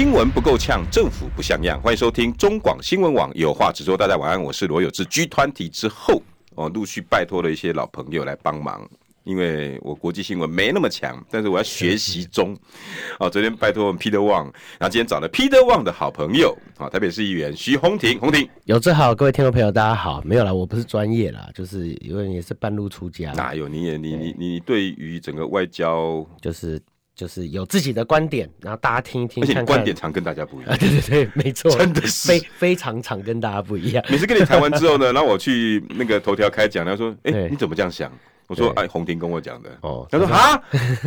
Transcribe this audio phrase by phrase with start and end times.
[0.00, 1.78] 新闻不够呛，政府不像样。
[1.78, 3.98] 欢迎收听中广新闻网有话直说。
[3.98, 5.04] 大家晚安，我是罗有志。
[5.04, 6.22] G 团体之后，
[6.54, 8.88] 我陆续拜托了一些老朋友来帮忙，
[9.24, 12.56] 因为我国际新闻没那么强，但是我要学习中。
[13.20, 14.44] 哦，昨天拜托我们 Peter Wang，
[14.78, 18.48] 然后今天找了 Peter Wang 的好朋友，啊，台北市议员徐宏庭，宏庭。
[18.64, 20.22] 有志好，各位听众朋友，大家好。
[20.24, 23.32] 没有啦，我不是专业啦，就是因为也是半路出家。
[23.32, 23.68] 哪有？
[23.68, 26.80] 你也你你你对于整个外交就是。
[27.14, 30.72] 就是有自己的观点，然后大家听一听看看，而且观点常跟大家不一样。
[30.72, 34.04] 啊、对对对， 没错，真的是非非常常跟大家不一样。
[34.08, 38.10] 每次跟你谈完之后呢，然后我去那个头条开讲，他说：“哎、欸，你怎么这样想？”
[38.50, 40.60] 我说：“哎，红婷跟我讲的。”哦，他说：“啊，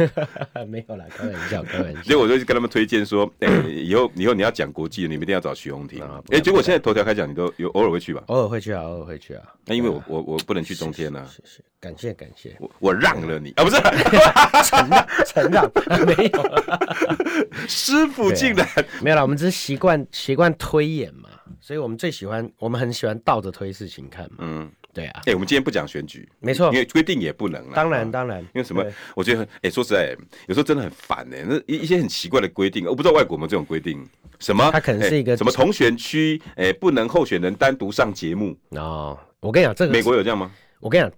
[0.65, 6.01] 没有啦，开玩笑， 开玩笑。”结果我就跟他们推荐说：“哎、欸，以后以后你要讲国际，你们一定要找徐宏庭。
[6.01, 8.23] 哎、欸，结果现在头条开讲，你都有偶尔会去吧？
[8.27, 9.43] 偶尔会去啊，偶尔会去啊。
[9.65, 11.25] 那、啊、因为我我我不能去中天啊。
[11.25, 13.75] 是是，是，感谢感谢，我我让了你啊，不是
[14.63, 15.69] 承让承让，
[16.07, 17.67] 没有。
[17.67, 21.27] 师傅竟然、啊、没有了，我们只是习惯习惯推演嘛，
[21.59, 24.37] 所以我们最喜欢，我们很喜欢倒着推事情看嘛。
[24.39, 24.71] 嗯。
[24.93, 27.73] 对啊，哎、欸，我们今天不讲选举，没错，因为规定也不能了。
[27.73, 28.85] 当然，当然，因为什么？
[29.15, 30.15] 我觉得，哎、欸，说实在，
[30.47, 31.45] 有时候真的很烦哎、欸。
[31.49, 34.07] 那一一些很奇怪的规定，我不知道外国有没有这种规定。
[34.39, 34.69] 什么？
[34.71, 38.55] 它可能是一个、欸、什么同选区，哎、欸，不能候选人单独上节目。
[38.71, 40.51] 哦，我跟你讲，这个美国有这样吗？
[40.79, 41.11] 我跟你讲。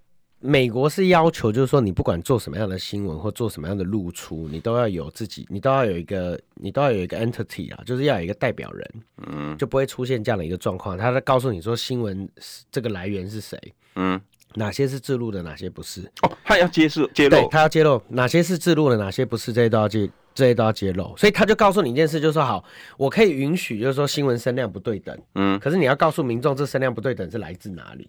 [0.45, 8.91] 美国是要求，就是说，你不管做什么样的新闻或做什么样的露出，你都要有自己，你都要有一个，你都要有一个 entity 啊，就是要有一个代表人，
[9.25, 10.95] 嗯，就不会出现这样的一个状况。
[10.95, 12.29] 他在告诉你说，新闻
[12.71, 13.59] 这个来源是谁，
[13.95, 14.21] 嗯，
[14.53, 16.01] 哪些是自录的，哪些不是。
[16.21, 21.15] 哦，他要揭示揭露，对，他要揭露哪些是自录的，哪些不是，这些都要揭，这些都要揭露。
[21.17, 22.63] 所以他就告诉你一件事，就是说，好，
[22.97, 28.07] 我可以允许，就是说新闻声量不对等，嗯，可是你要告诉民众，这声量不对等是来自哪里。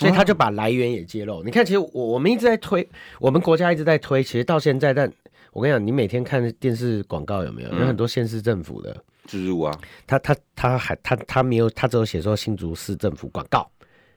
[0.00, 1.42] 所以他就把来源也揭露。
[1.44, 2.88] 你看，其实我我们一直在推，
[3.18, 5.12] 我们国家一直在推，其实到现在，但
[5.52, 7.68] 我跟你讲，你每天看电视广告有没有？
[7.68, 8.96] 有很多县市政府的
[9.26, 13.70] 植入啊，他他他还他他没有，他只有写说新竹市政府广告，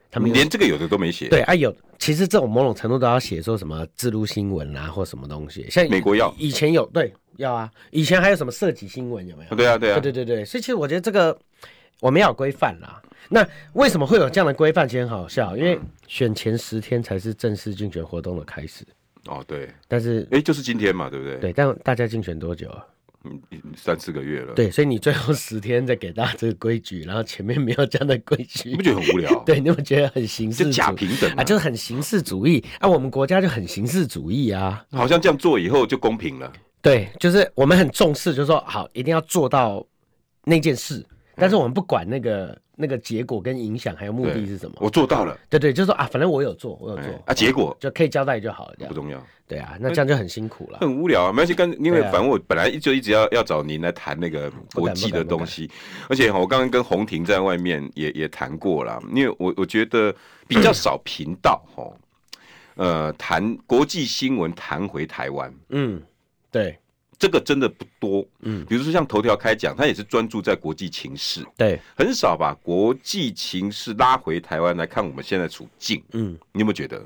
[0.09, 1.27] 他们连这个有的都没写。
[1.27, 5.67] 对啊，有，其实这种某种程度都要写说什么置入新闻啊，或什么东西。
[5.69, 9.57] 像美国要以前有对要啊，以前还有什么涉及新闻有没有？
[9.57, 10.45] 对啊对啊，对对对对。
[10.45, 11.37] 所以其实我觉得这个
[12.03, 13.01] 我们要有规范啦。
[13.29, 14.85] 那为什么会有这样的规范？
[14.85, 18.85] 其实很好笑，因为选前十天才是正式竞选活动的开始。
[19.27, 19.69] 哦，对。
[19.87, 21.37] 但是，哎，就是今天嘛，对不对？
[21.37, 22.85] 对，但大家竞选多久啊？
[23.23, 23.41] 嗯，
[23.77, 24.53] 三四个月了。
[24.53, 29.33] 对，所以你最后十天再给大家这个规矩，然后前面没有这样的规矩，你不觉得很无聊？
[29.47, 30.69] 对，你不觉得很形式？
[30.73, 32.89] 假平等啊，啊，就是很形式主义啊。
[32.89, 36.51] 我们国家就很形式主义啊，好像这样做以后就公平了。
[36.81, 39.87] 对，就是我们很重视，就是说好，一定要做到
[40.43, 41.01] 那件事，
[41.35, 42.57] 但是我们不管那个。
[42.75, 44.77] 那个结果跟影响还有目的是什么？
[44.79, 45.37] 我做到了。
[45.47, 49.23] 对对，就是说啊，反正我有做，我有做、欸、啊，结果就可以交代就好了，这样不重要。
[49.47, 51.31] 对啊，那这样就很辛苦了，很无聊啊。
[51.31, 55.69] 没关系，跟因为反正我本来就一直要要找您来谈那个国际的东西，
[56.09, 60.11] 而且我刚刚跟红婷在外面也也谈过了，因为我我觉得
[60.47, 61.87] 比较少频道哈，
[62.73, 66.01] 呃，谈国际新闻谈回台湾，嗯，
[66.49, 66.75] 对。
[67.17, 77.01] 这个真的不多，嗯，比如说像头条开讲，他也是专注在国际情势，对，很少把国际情势拉回台湾来看我们现在处境，嗯，你有没有觉得？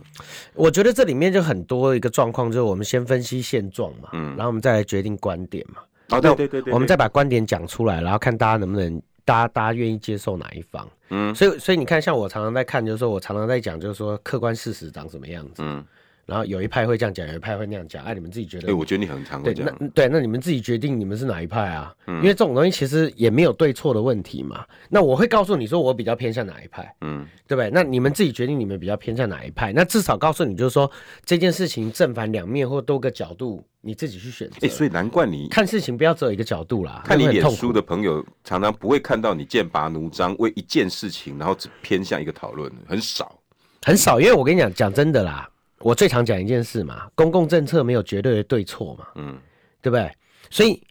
[0.53, 15.85] 我觉得这里面就很多一个状况，就是我们先分析现状嘛，嗯，然后我们再来决定观点嘛，哦，对对对对，我们再把观点讲出来，然后看大家能不能，大家大家愿意接受哪一方，嗯，所以所以你看，像我常常在看，就是说我常常在讲，就是说客观事实长什么样子，嗯。
[16.27, 18.69] 然后有一派会这样讲，有一派会那样讲，哎、啊，你们自己觉得？
[18.69, 19.73] 哎，我觉得你很常会这样。
[19.79, 21.95] 对，那对，那你们自己决定你们是哪一派啊？
[22.05, 24.65] 嗯，因为这种东西其实也没有对错的问题嘛。
[24.89, 27.71] 那我会告诉你说，我比较偏向哪一派，嗯，对不对？
[27.73, 29.71] 那你们自己决定你们比较偏向哪一派。
[29.71, 30.91] 那至少告诉你，就是说
[31.23, 34.57] 这件事情正反两面或多个角度，你自己去选择。
[34.67, 37.03] 哎，所以难怪你看事情不要只有一个角度啦。
[37.05, 43.39] 看你脸书的朋友常常不会看到你剑拔弩张，为一件事情然后只偏向一个讨论，很少，
[43.83, 44.19] 很少。
[44.19, 45.49] 因为我跟你讲，讲真的啦。
[45.79, 49.37] 我最常讲一件事嘛，公共政策没有绝对的对错嘛，嗯，
[49.81, 50.11] 对不对？
[50.49, 50.81] 所以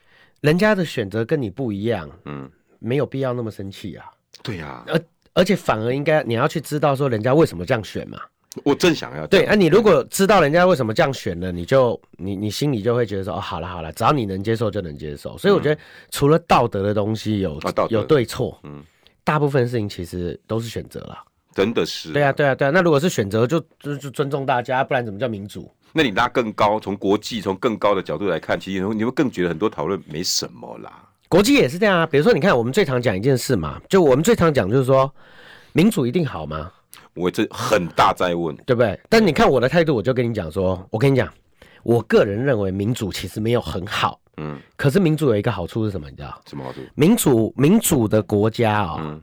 [0.40, 4.06] 人家的选择跟你不一样，嗯，没有必要那么生气啊。
[4.42, 5.00] 对呀，而
[5.32, 8.20] 而且反而应该你要去知道说人家为什么这样选嘛。
[8.64, 15.36] 我正想要对啊，你如果知道人家为什么这样选了，你就你你心里就会觉得说哦，好了好了，只要你能接受就能接受。
[15.36, 15.78] 所以我觉得
[16.10, 17.60] 除了道德的东西有
[17.90, 18.82] 有对错，嗯，
[19.24, 21.18] 大部分事情其实都是选择了。
[21.56, 22.12] 真的是。
[22.12, 22.70] 对啊，对啊，对啊。
[22.70, 25.68] 那如果是选择，就就就尊重大家，不然怎么叫民主？
[25.94, 30.92] 那你拉更高，从国际从更高的角度来看，其实你会更觉得很多讨论没什么啦。
[31.28, 35.10] 国际也是这样啊，比如说你看，我们最常讲一件事嘛，就我们最常讲就是说，
[35.72, 36.70] 民主一定好吗？
[37.14, 39.00] 我这很大在问，对不对？
[39.08, 41.32] 但你看我的态度，我就跟你讲说，我跟你讲，
[41.82, 44.20] 我个人认为民主其实没有很好。
[44.36, 46.10] 嗯，可是民主有一个好处是什么？
[46.10, 46.38] 你知道？
[46.46, 46.80] 什么好处？
[46.94, 49.18] 民主民主的国家啊、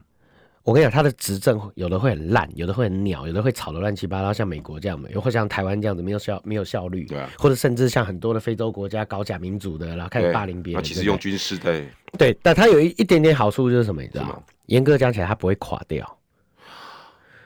[0.64, 11.86] 我跟你讲，他的执政有的会很烂，有的会很鸟，有的会吵得乱七八糟，像美国这样的，又或像台湾这样子没有效没有效率，对、啊，或者甚至像很多的非洲国家搞假民主的，然后开始霸凌别人，其实用军事对，
[12.18, 14.00] 对，但他有一一点点好处就是什么？
[14.00, 14.42] 你知道吗？
[14.66, 16.18] 严格讲起来，他不会垮掉。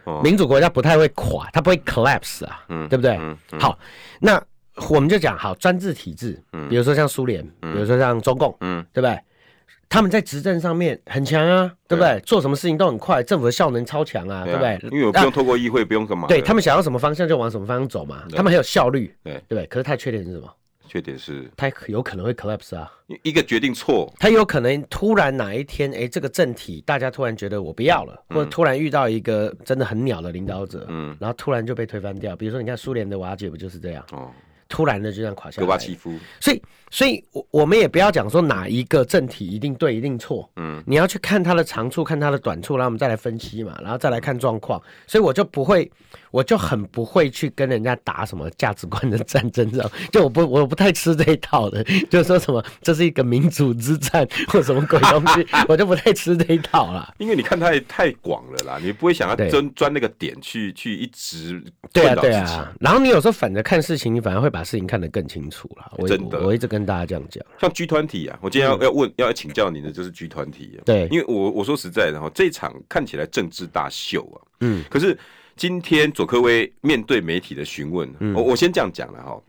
[0.04, 3.16] 哦、民主国家不太会垮，他不会 collapse 啊，嗯，对不对？
[3.16, 3.78] 嗯嗯、好，
[4.20, 4.42] 那。
[4.90, 9.18] 我们就讲好专制体制，嗯，比如说像苏联，嗯，比如说像中共，嗯，对不对？
[9.88, 12.20] 他们在执政上面很强啊，对不对？
[12.20, 14.78] 做什么事情都很快，政府的效能超强啊，对不对？
[14.90, 16.28] 因为我不用透过议会，不用干嘛。
[16.28, 19.66] 对，他们想要什么方向就往什么方向走嘛，他们很有效率，对，对不对？
[19.66, 20.48] 可是他的缺点是什么？
[20.86, 22.90] 缺点是，他有可能会 collapse 啊，
[23.22, 32.34] 一个决定错，他有可能突然哪一天，哎，这个政体大家突然觉得我不要了，或者突然遇到一个真的很鸟的领导者，嗯，然后突然就被推翻掉。
[32.34, 34.02] 比如说，你看苏联的瓦解不就是这样？
[34.12, 34.30] 哦。
[34.68, 36.12] 突然的就这样垮下来，戈巴契夫。
[36.40, 44.80] 所以，所以，我我们也不要讲说哪一个政体一定对一定错，嗯，你要去看它的长处，看它的短处，然后我们再来分析嘛，然后再来看状况。
[45.06, 45.90] 所以我就不会，
[46.30, 57.12] 我就很不会去跟人家打什么价值观的战争，这样 就我不我不太吃这一套的， 就是说什么这是一个民主之战 或什么鬼东西，我就不太吃这一套啦。
[57.18, 61.62] 因为你看太太广了啦，你不会想要钻钻那个点去去一直
[61.92, 64.57] 对啊对啊，然后你有时候反着看事情，你反而会把。
[64.58, 66.40] 把事情看得更清楚了，真的。
[66.40, 67.44] 我，我一直跟大家这样讲。
[67.60, 75.16] 像 G 团体啊，我今天要、嗯、要问要请教你的就是 G 团体，对，因为我我说实在的哈，这场看起来政治大秀啊，嗯，可是
[75.54, 79.40] 今天佐科威面对媒体的询问，嗯、我我先这样讲了哈，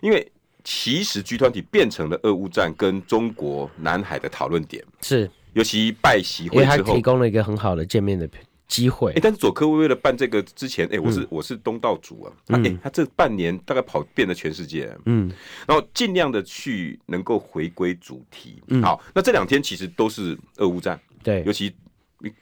[0.00, 0.26] 因为
[0.64, 8.26] 其实 G 团体变成了俄乌战跟中国南海的讨论点，是，尤其拜习会之后，提供了一个很好的见面的。
[8.68, 15.30] 机会，哎，但是佐科威为了办这个之前，哎，我是我是东道主啊，他哎，他这半年大概跑遍了全世界，嗯，
[15.66, 21.74] 然后尽量的去能够回归主题，嗯，好，那这两天其实都是俄乌战，对，尤其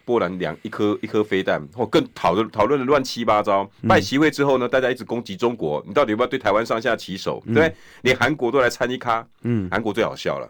[0.04, 3.68] 波兰两一颗一颗飞弹，或更讨论讨论的乱七八糟。
[3.86, 7.42] 拜席会之后呢，大家一直攻击中国，你到底要不要对台湾上下其手？
[7.52, 10.48] 对，连韩国都来参一咖，嗯，韩国最好笑了，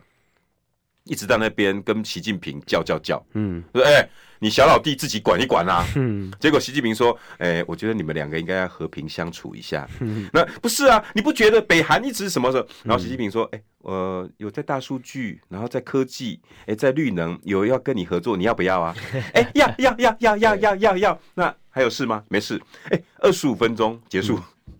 [1.04, 4.08] 一直在那边跟习近平叫叫叫，嗯，说哎。
[4.40, 5.86] 你小老弟自己管一管啊！
[5.96, 9.88] 嗯，结果习近平说：“哎、欸，我觉得你们两个应该要和平相处一下。
[10.00, 11.02] 嗯”那不是啊？
[11.14, 12.66] 你不觉得北韩一直什么时候？
[12.82, 18.94] 然后习近平说：“哎、欸，呃，有在大数据，然后在科技，哎、欸，在绿能，有要跟你合作，你要不要啊？”
[19.32, 21.20] 哎、欸，要要要要要要要要。
[21.32, 22.22] 那还有事吗？
[22.28, 22.60] 没事。
[22.90, 24.74] 哎、欸，二十五分钟结束、嗯。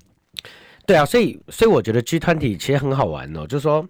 [0.85, 3.87] 对啊，所以所以我觉得 G 团体其实很好玩哦，就是说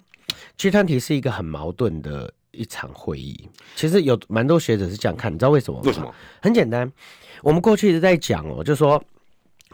[0.59, 2.33] G20 是一个很矛盾的。
[2.57, 5.87] 一场会议，其实有蛮多学者是这样看，你知道为什么吗？
[5.87, 6.15] 为什么？
[6.41, 6.89] 很简单，
[7.43, 9.03] 我们过去一直在讲哦，就是说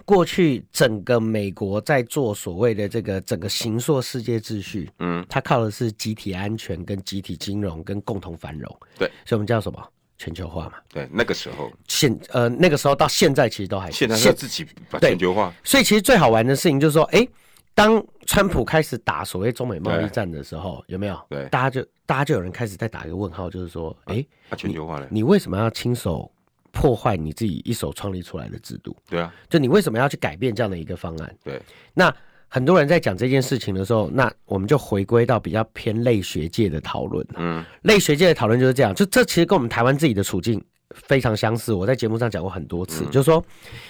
[0.06, 8.80] 过去整个美国在做所谓的这个整个形塑世界秩序，嗯，它靠的是集体安全、跟集体金融、跟共同繁荣。
[8.98, 9.86] 对，所以我们叫什么？
[10.16, 10.76] 全球化嘛。
[10.88, 15.52] 对，那个时候现呃那个时候到现在其实都还现在是自己把全球化。
[15.62, 17.28] 所以其实最好玩的事情就是说，哎、欸。
[17.74, 21.18] 当川普开始打所谓中美贸易战的时候，有没有？
[21.28, 24.24] 对，大家就大家就有人开始在打一个问号，就是说，哎、
[24.56, 26.30] 全球化了，你为什么要亲手
[26.72, 28.94] 破坏你自己一手创立出来的制度？
[29.08, 31.36] 对啊，就你为什么要去改变这样的一个方案？
[31.42, 31.60] 对，
[31.94, 32.14] 那
[32.48, 37.26] 很多人在讲这件事情的时候，那我们就回归到比较偏类学界的讨论。
[37.36, 40.62] 嗯，类学界的讨论就是这样，就这其实跟我们台湾自己的处境。
[40.94, 43.44] 非常相似，我在节目上讲过很多次，嗯、就是说，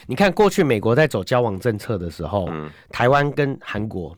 [0.07, 4.17] 你看过去美国在走交往政策的时候，嗯、台湾跟韩国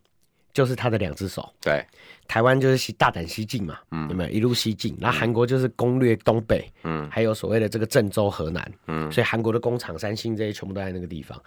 [0.52, 1.84] 就是他的两只手，对。
[2.28, 4.96] 台湾就是西大胆西进嘛，嗯，有没有一路西进？
[4.98, 11.38] 然后韩国就是攻略东北，嗯，还有所谓的这个郑州、河南，嗯，所以韩国的工厂、三星这些全部都在那个地方。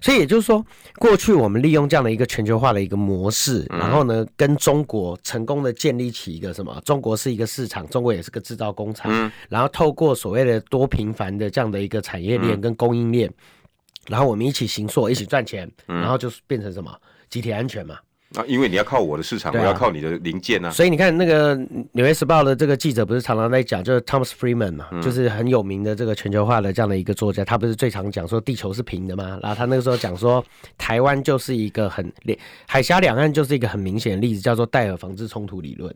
[0.00, 0.64] 所以也就是说，
[0.96, 6.80] 过去我们利用这样的一个全球化的一个模式，嗯、然后呢，跟中国成功的建立起一个什么？
[6.84, 13.34] 中国是一个市场，中国也是个制造工厂，嗯，然后透过所谓的多频繁的这样的一个产业链跟供应链，嗯、
[14.06, 16.96] 然后我们一起行硕，一起赚钱，嗯、然后就是变成什么？
[17.28, 17.98] 集体安全嘛。
[18.36, 20.70] 啊，因为你要靠我的市场，啊、我要靠你的零件啊。
[20.70, 21.56] 所以你看，那个
[21.92, 29.38] 《纽约时报》的这个记者不是常常在讲，就是 Thomas Friedman 嘛，嗯、就是很有名的这个全球化的这样的一个作家，他不是最常讲说地球是平的吗？
[29.42, 30.44] 然后他那个时候讲说，
[30.76, 32.12] 台湾就是一个很
[32.66, 35.94] 海峡两岸就是一个很明显的例子，叫做戴尔防治冲突理论。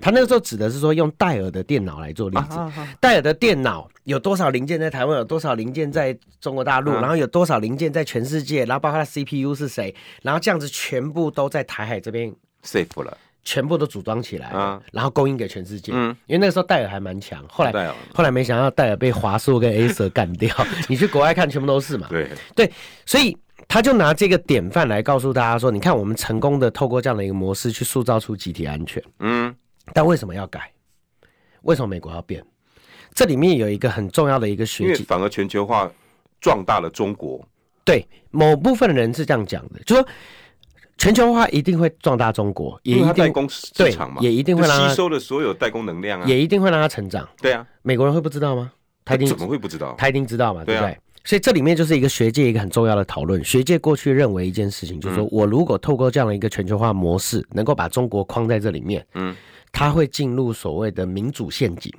[0.00, 2.58] 他那个时候指的是说用戴尔的电脑来做例子，
[2.98, 12.32] 戴尔的电脑有多少零件在台湾，有多少零件在中国大陆，嗯、然后有多少零件在全世界，然后包括它 CPU 是谁，然后这样子全部都在台海这边
[12.64, 15.90] safe 了，全部都组装起来，啊、然后供应给全世界。
[15.92, 20.54] 嗯，因为那个时候戴尔还蛮强，后来后来没想到戴尔被华硕跟 Acer 干掉。
[20.88, 22.06] 你去国外看，全部都是嘛。
[22.08, 22.72] 对对，
[23.04, 23.36] 所以
[23.66, 29.02] 他就拿这个典范来告诉大家说：你看，我们成功的透过这样的一个模式去塑造出集体安全。
[29.18, 29.52] 嗯，
[29.92, 30.70] 但为什么要改？
[31.62, 32.40] 为什么美国要变？
[33.14, 35.90] 这里面有一个很重要的一个学，因为反而全球化
[36.40, 37.46] 壮大了中国。
[37.84, 40.06] 对，某部分人是这样讲的，就说
[40.98, 47.28] 全球化一定会壮大中国，也一定代工市场嘛，也一定会让它吸收了所有代工能量啊，也一定会让它成长。
[47.40, 48.72] 对啊，美国人会不知道吗？
[49.04, 49.94] 他一定怎么会不知道？
[49.96, 50.90] 他一定知道嘛，对不对？
[50.90, 53.44] 啊、所以这里面就是一个学界一个很重要的讨论。
[53.44, 59.36] 学界过去认为一件事情，就是说、嗯、我如果透过这样的一个全球化模式，能够把中国框在这里面，嗯，
[59.70, 61.92] 他会进入所谓的民主陷阱。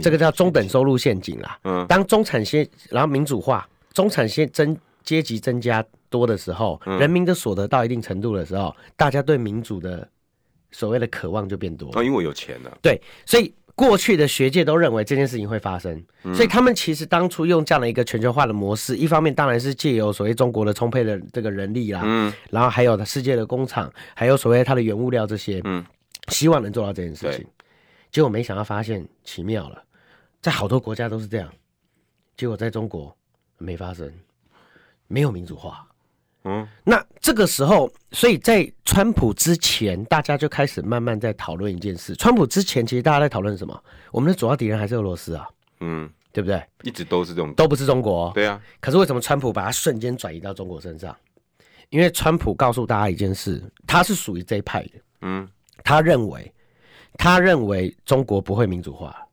[0.00, 1.58] 这个叫中等收入陷阱啦。
[1.64, 10.08] 嗯，当中产先，然后民主化，中产先增阶级增加多的时候，嗯、人民的所得到一定程度的时候，大家对民主的
[10.70, 11.90] 所谓的渴望就变多。
[11.94, 12.78] 哦，因为我有钱了。
[12.82, 25.84] 对，所以过去的学界都认为这件事情会发生，嗯、所以他们其实当初用这样的一个全球化的模式，一方面当然是借由所谓中国的充沛的这个人力啦，嗯，然后还有世界的工厂，还有所谓它的原物料这些，嗯，
[26.28, 27.46] 希望能做到这件事情。
[28.10, 29.82] 结果没想到发现奇妙了。
[30.42, 31.52] 在好多国家都是这样，
[32.36, 33.16] 结果在中国
[33.58, 34.12] 没发生，
[35.08, 35.86] 没有民主化。
[36.44, 42.14] 嗯，那这个时候，所以在川普之前，大家就开始慢慢在讨论一件事。
[42.14, 43.84] 川普之前，其实大家在讨论什么？
[44.12, 45.48] 我们的主要敌人还是俄罗斯啊。
[45.80, 46.62] 嗯，对不对？
[46.84, 48.30] 一直都是这种，都不是中国。
[48.32, 48.62] 对啊。
[48.78, 51.16] 可是为什么川普把它瞬间转移到中国身上？
[51.90, 54.90] 因为川普告诉大家一件事，他是属于这一派的。
[55.22, 55.48] 嗯，
[55.82, 56.54] 他认为，
[57.14, 59.25] 他认为中国不会民主化。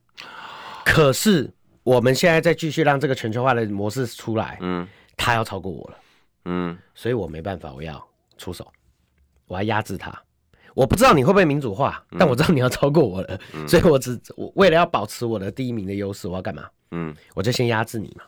[0.94, 5.98] 可是我们现在再继续让这个全球化的模式出来，嗯，他要超过我了，
[6.46, 8.00] 嗯，所以我没办法，我要
[8.38, 8.72] 出手，
[9.48, 10.14] 我要压制他。
[10.76, 16.70] 我不知道你会不会民主化，但我知道你要超过我了，嗯，所以我只我为了要保持我的第一名的优势，我要干嘛？
[16.92, 18.24] 嗯，我就先压制你嘛。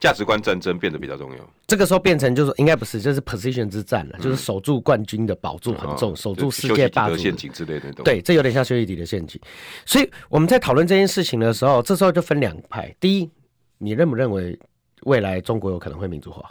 [0.00, 7.92] 价值观战争变得比较重要，这个时候变成就是应该不是，就是 position 之战了，嗯、就是守住冠军的宝座很重，嗯、守住世界霸主的陷阱之类的。
[8.02, 9.38] 对，这有点像休息底的陷阱。
[9.84, 12.94] 所以我们在讨论这件事情的时候，这时候就分两派。
[12.98, 13.30] 第一，
[13.76, 14.58] 你认不认为
[15.02, 16.50] 未来中国有可能会民主化？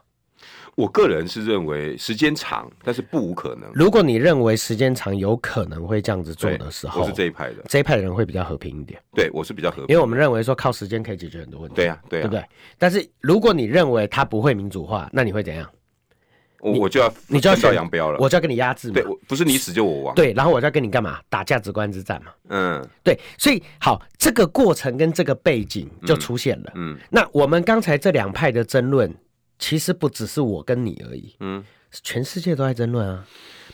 [0.79, 3.69] 我个人是认为时间长，但是不无可能。
[3.73, 7.55] 如果你认为时间长有可能会这样子做的时候，我是这一派的。
[7.67, 8.97] 这一派的人会比较和平一点。
[9.13, 11.75] 对，我是比较和平，因为我们认为说靠时间可以解决很多问题。
[11.75, 12.41] 对呀，对啊，对不对？
[12.77, 15.69] 但是如果你认为他不会民主化，那你会怎样？
[16.61, 18.93] 我我就要你就要分道扬镳了，我就要跟你压制嘛。
[18.93, 20.15] 对，不是你死就我亡。
[20.15, 21.19] 对，然后我就要跟你干嘛？
[21.27, 22.31] 打价值观之战嘛。
[22.47, 23.19] 嗯，对。
[23.37, 26.71] 所以好，这个过程跟这个背景就出现了。
[26.75, 29.13] 嗯，那我们刚才这两派的争论。
[29.59, 33.23] 其实不只是我跟你而已，嗯，全世界都在争论啊。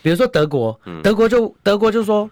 [0.01, 2.29] 比如说德国，嗯、德国就德国就说，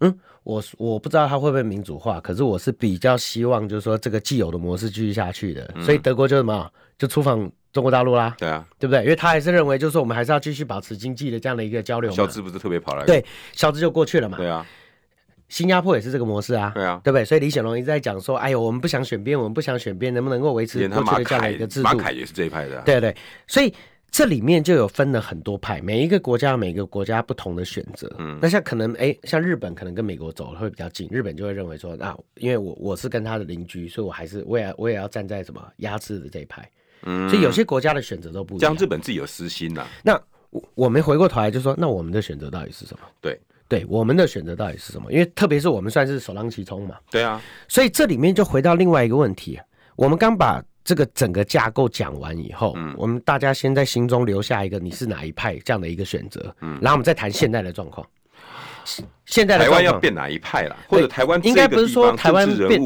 [0.00, 9.02] 嗯，我我不知道他会不会民主化，可是我是比较希望就是说这个既有的模式继续下去的，嗯、所以德国就什么就出访中国大陆啦，对啊，对不对？
[9.02, 12.16] 因为他还是认为就是说我们还是要继续保持经济的这样的一个交流嘛。
[12.16, 14.64] 肖兹不是特别跑来，对，小智就过去了嘛，对啊。
[15.54, 17.24] 新加坡也是这个模式啊，对啊，对不对？
[17.24, 21.84] 所以李显龙一直在讲说，哎呦，我们不想选边，我们不想选边，能不能够维持过去的这样的一个制度？
[21.84, 23.14] 马凯也是这一派的，啊，对对。
[23.46, 23.72] 所以
[24.10, 28.12] 这里面就有分了很多派，每一个国家每个国家不同的选择。
[28.18, 36.68] 嗯，那像可能哎，像日本可能跟美国走的会比较近，日本就会认为说，那因为我我是跟他的邻居，所以我还是我也我也要站在什么压制的这一派。
[37.04, 38.60] 嗯，所以有些国家的选择都不一样。
[38.60, 39.88] 这样日本自己有私心呐，啊。
[40.02, 40.20] 那
[40.50, 43.06] 我我们回过头来就说，那我们的选择到底是什么？
[43.20, 43.38] 对。
[43.74, 45.10] 对我们的选择到底是什么？
[45.10, 46.94] 因为特别是我们算是首当其冲嘛。
[47.10, 49.58] 对啊，所以这里面就回到另外一个问题：
[49.96, 58.06] 我们刚把这个整个架构讲完以后，嗯，我们大家先在心中留下一个你是哪一派这样的一个选择，嗯，然后我们再谈现在的状况。
[59.26, 60.76] 现在的台湾要变哪一派啦？
[60.86, 62.80] 或者台湾应该不是说台湾变，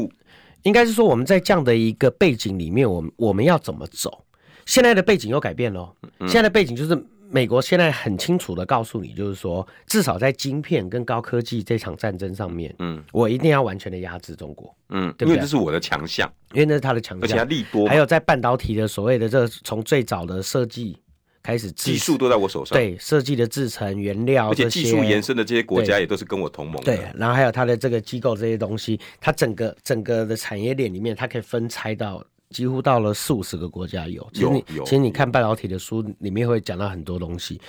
[0.63, 4.25] 应该是说我们在这样的一个背景里面，我们我们要怎么走？
[4.65, 7.05] 现在的背景又改变了，现在的背景就是。
[7.31, 15.27] 美国现在很清楚的告诉你，就是说，至少在晶片跟高科技这场战争上面，嗯，我一定要完全的压制中国，嗯，对不对？
[15.27, 17.87] 因为这是我的强项，因为那是他的强项，而且他利多。
[17.87, 20.97] 还有在半导体的所谓的这从最早的设计
[21.43, 27.05] 开始，技术都在我手上，对，设计的制成、原料，而且技术延伸的这些国家也都是跟我同盟的，对。
[27.15, 32.25] 然后还有他的这个机构这些东西，它整个整个的产业链里面，它可以分拆到。
[32.49, 37.61] 几乎到了四五十个国家有，其实你其实你看半导体的书里面会讲到很多东西，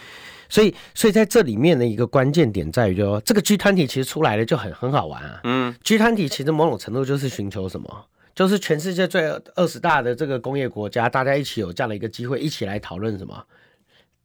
[0.48, 5.40] 所以所以在这里面的一个关键点在于，就这个 G 团体其实出来了就很很好玩啊。
[5.44, 8.06] 嗯，G 团体其实某种程度就是寻求什么？
[8.34, 13.44] 就是全世界最二十大的这个工业国家，大家一起有这样的一个机会，一起来讨论什么？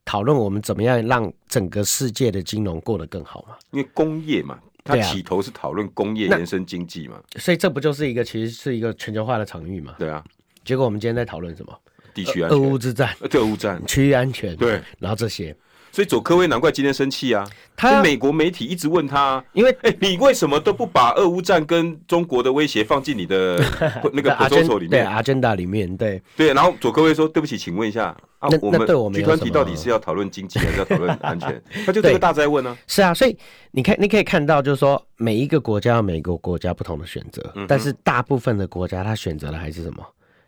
[0.06, 3.56] 讨论我们怎么样让整个世界的金融过得更好嘛？
[3.72, 9.96] 因为工业嘛，它起头是讨论工业延伸经济嘛，所以这不就是一个其实是一个全球化的场域嘛？
[9.98, 10.24] 对啊。
[10.66, 11.72] 结果我们今天在讨论什么？
[12.12, 15.54] 地区安全、俄乌之战、俄乌战、区域安全，对，然后这些。
[15.92, 17.42] 所以佐科威难怪今天生气啊！
[17.74, 23.56] 他美国媒体一直问他，因为哎、欸，你为什么都不把俄乌战跟中国的威胁放进你的
[24.12, 24.90] 那个 proposal 里面？
[24.90, 26.52] 对，agenda 里面，对对。
[26.52, 28.80] 然后佐科威说：“对不起，请问一下啊，我们
[29.14, 32.76] 集团体到底是要讨论经济还是 要讨论安全？”他就这个大在问呢。
[32.86, 33.34] 是啊，所以
[33.70, 40.04] 你看，你可以看到，就是说每一个国家有每一个国家不同的选择，嗯、但是大部分的国家他选择的还是什么？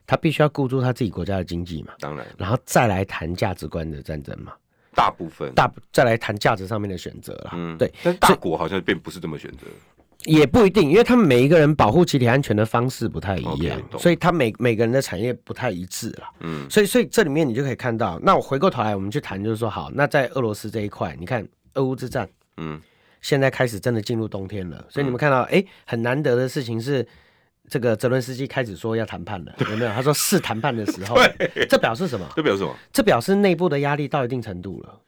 [0.09, 1.93] 他必须要顾住他自己国家的经济嘛。
[2.01, 4.53] 当然，然后再来谈价值观的战争嘛。
[4.95, 5.53] 大部分。
[5.55, 9.67] 大再来谈价值上面的选择了，嗯，对，但是大国好像并不是这么选择，
[10.25, 22.81] 也不一定，因为他们每一个人保护集体安全的方式不太一样，okay, 所以他每每个人的产业不太一致了，嗯，所以所以这里面你就可以看到，那我回过头来我们去谈，就是说好，那在俄罗斯这一块，你看俄乌之战，嗯，
[23.21, 27.07] 现在开始真的进入冬天了，所以你们看到，哎、嗯欸，很难得的事情是，
[27.69, 29.91] 这个泽伦斯基开始说要谈判了，有没有？
[29.93, 31.17] 他说是谈判的时候，
[31.69, 32.27] 这表示什么？
[32.35, 32.77] 这表示什么？
[32.93, 35.01] 这表示内部的压力到一定程度了。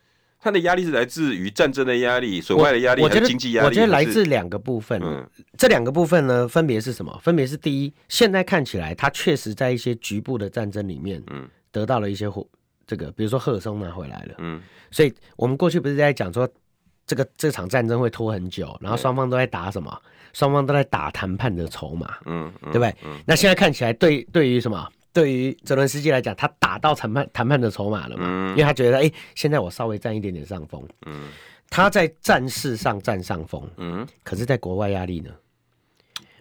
[0.42, 3.68] 他的压力是来自于战争的压力、损坏的压力和经济压力。
[3.68, 4.98] 我觉得来自两个部分。
[5.02, 7.14] 嗯，这两个部分呢，分别是什么？
[7.22, 12.46] 分别是第一，现在看起来他确实在一些局部的战争里面，嗯，得到了一些获
[12.86, 16.48] 这个，比如说赫尔松拿回来了，嗯，所以我们过去不是在讲说，
[17.06, 19.94] 这个这场战争会拖很久，然后双方都在打什么？
[20.32, 22.94] 双方都在打谈判的筹码，嗯，对不对？
[23.26, 24.88] 那现在看起来对，对对于什么？
[25.12, 28.24] 对于泽伦斯基来讲，他打到谈判谈判的筹码了嘛？
[28.26, 30.86] 嗯、因为他觉得，哎，现在我稍微占一点点上风。
[31.06, 31.28] 嗯，
[31.68, 33.68] 他在战事上占上风。
[33.78, 35.30] 嗯，可是，在国外压力呢？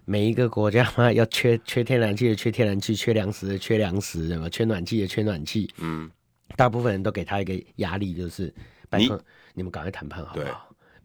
[0.06, 5.68] 每一个国家嘛，要缺 缺天然气的缺天然气，缺粮食的缺粮食，什么缺暖气的缺暖气。
[5.78, 6.10] 嗯，
[6.56, 8.54] 大部分人都给他一个压力，就是
[8.88, 9.24] 拜托你，
[9.56, 10.46] 你们赶快谈判好不好？
[10.46, 10.54] 对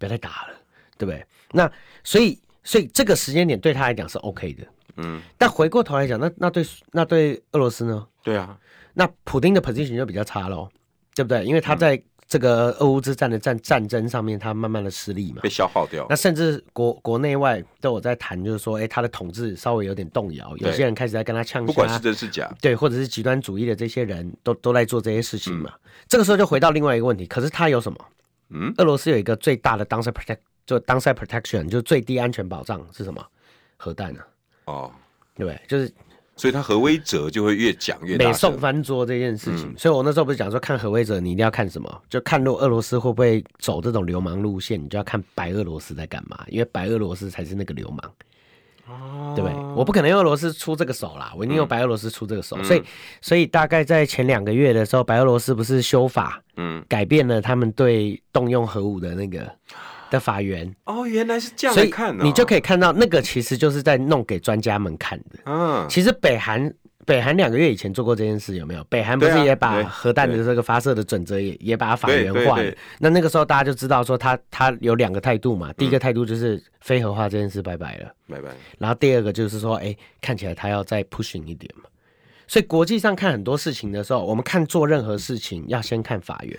[0.01, 0.55] 不要再打了，
[0.99, 1.25] 对不对？
[1.51, 1.71] 那
[2.03, 4.67] 所以，所以这个时间点对他来讲是 OK 的。
[4.97, 8.07] 嗯，但回过头来讲，那那对那对俄罗斯呢？
[8.23, 8.59] 对啊，
[8.95, 10.69] 那普丁的 position 就比较差喽，
[11.15, 11.45] 对不对？
[11.45, 16.07] 因为他在这个俄乌之战的战战争上面，他慢慢的失利嘛，被消耗掉。
[16.09, 25.71] 那甚至国国内外都有在谈，就是说，哎、欸，他的统治稍微有点动摇，有些人开始在跟他呛，不管是真是假，对，或者是极端主义的这些人都都在做这些事情嘛。
[25.75, 27.99] 嗯、这个时候就回到另外一个问题，可是他有什么？
[28.51, 33.25] 嗯，俄罗斯有一个最大的 downside protect，就 downside protection，就是最低安全保障是什么？
[33.77, 34.27] 核弹啊。
[34.67, 34.91] 哦。
[35.37, 35.93] 对，就是，
[36.37, 38.25] 所以他核威慑就会越讲越大。
[38.25, 42.03] 美宋翻桌这件事情，嗯、所以我那时候不是讲说看核威慑，你一定要看什么？
[42.09, 48.13] 就看若俄罗斯会不会走这种流氓路线，你就要看白俄罗斯在干嘛，因为白俄罗斯才是那个流氓，
[48.87, 49.59] 哦、对不对？
[49.75, 52.57] 我不可能用俄罗斯出这个手啦，我一定用白俄罗斯出这个手。
[52.61, 52.83] 嗯、所以，
[53.21, 59.53] 所以大概在前两个月的时候，白俄罗斯不是修法，嗯，改变了他们对动用核武的那个。
[60.15, 65.41] 的法源哦，原来是这样看，哦，所以你就可以看到那个其实就是在弄给专家们看的。
[65.45, 66.73] 嗯，其实北韩
[67.05, 68.85] 北韩两个月以前做过这件事，有没有？
[68.85, 72.73] 北韩不是也把核弹的这个发射的准则也也把它法源化了？
[72.99, 78.49] 那那个时候大家就知道说他他有两个态度嘛，第一个态度就是非核化这件事拜拜了，拜拜。
[78.79, 81.85] 然后第二个就是说，哎，看起来他要再 pushing 一点嘛。
[82.47, 86.59] 所以国际上看很多事情的时候，我们看做任何事情要先看法源。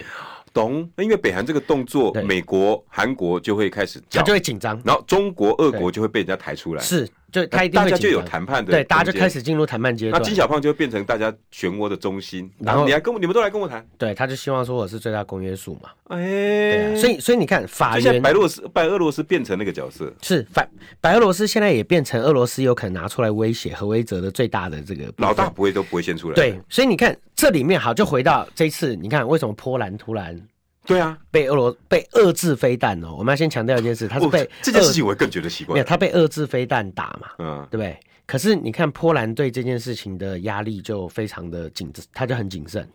[0.55, 0.89] 懂？
[0.95, 6.81] 那因为北韩这个动作，美国、韩国就会开始，他就会紧张，然后中国、俄国就会被人家抬出来。
[6.81, 10.21] 是，就他一定会大家就有谈判的，对，大家就开始进入谈判阶段。
[10.21, 13.85] 那金小胖就会变成大家漩涡的中心，然后你还跟我，你们都来跟我谈。
[13.97, 15.89] 对，他就希望说我是最大公约数嘛。
[16.05, 20.65] 哎、欸，所以所以你看，法源白俄罗斯、白俄罗斯变成那个角色，是反
[21.01, 26.35] 白俄罗斯现在也变成俄罗斯有可能拿出来威胁核威慑的最大的这个老大，不会都不会先出来。
[26.35, 30.39] 对，所以你看这里面好，就回到这一次，你看为什么波兰突然。
[30.85, 35.73] 对啊，被俄罗被遏制飞弹哦，我们要先强调一件事，他是被、哦、这件事情我会更觉得奇怪。
[35.73, 37.99] 没有，他被遏制飞弹打嘛，嗯，对不对？
[38.27, 42.87] 可是你看波兰对这件事情的压力就非常的谨，他就很谨慎。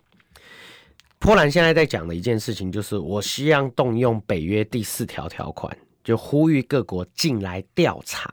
[1.18, 8.32] 波兰现在在讲的一件事情就是，我希望动用北约第四条条款，就呼吁各国进来调查。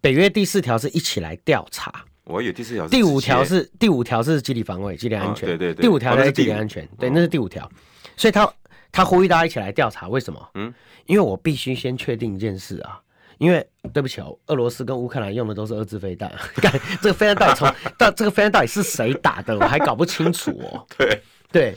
[0.00, 7.70] 北约第四条是一起来调查，我有第四条，第五条是第五条是集体防卫、集体安全，哦、对对对，第五条是集体安全，哦、对，那是第五条，
[8.16, 8.50] 所以他。
[8.92, 10.50] 他呼吁大家一起来调查，为什么？
[10.54, 10.74] 嗯，
[11.06, 13.00] 因为我必须先确定一件事啊，
[13.38, 16.28] 因为对不起哦，俄罗斯跟乌克兰用的都是二制飞弹，
[17.00, 20.84] 这个飞弹到底从到这个飞弹到底是谁打的，我还搞不清楚哦。
[20.98, 21.22] 对。
[21.52, 21.76] 对，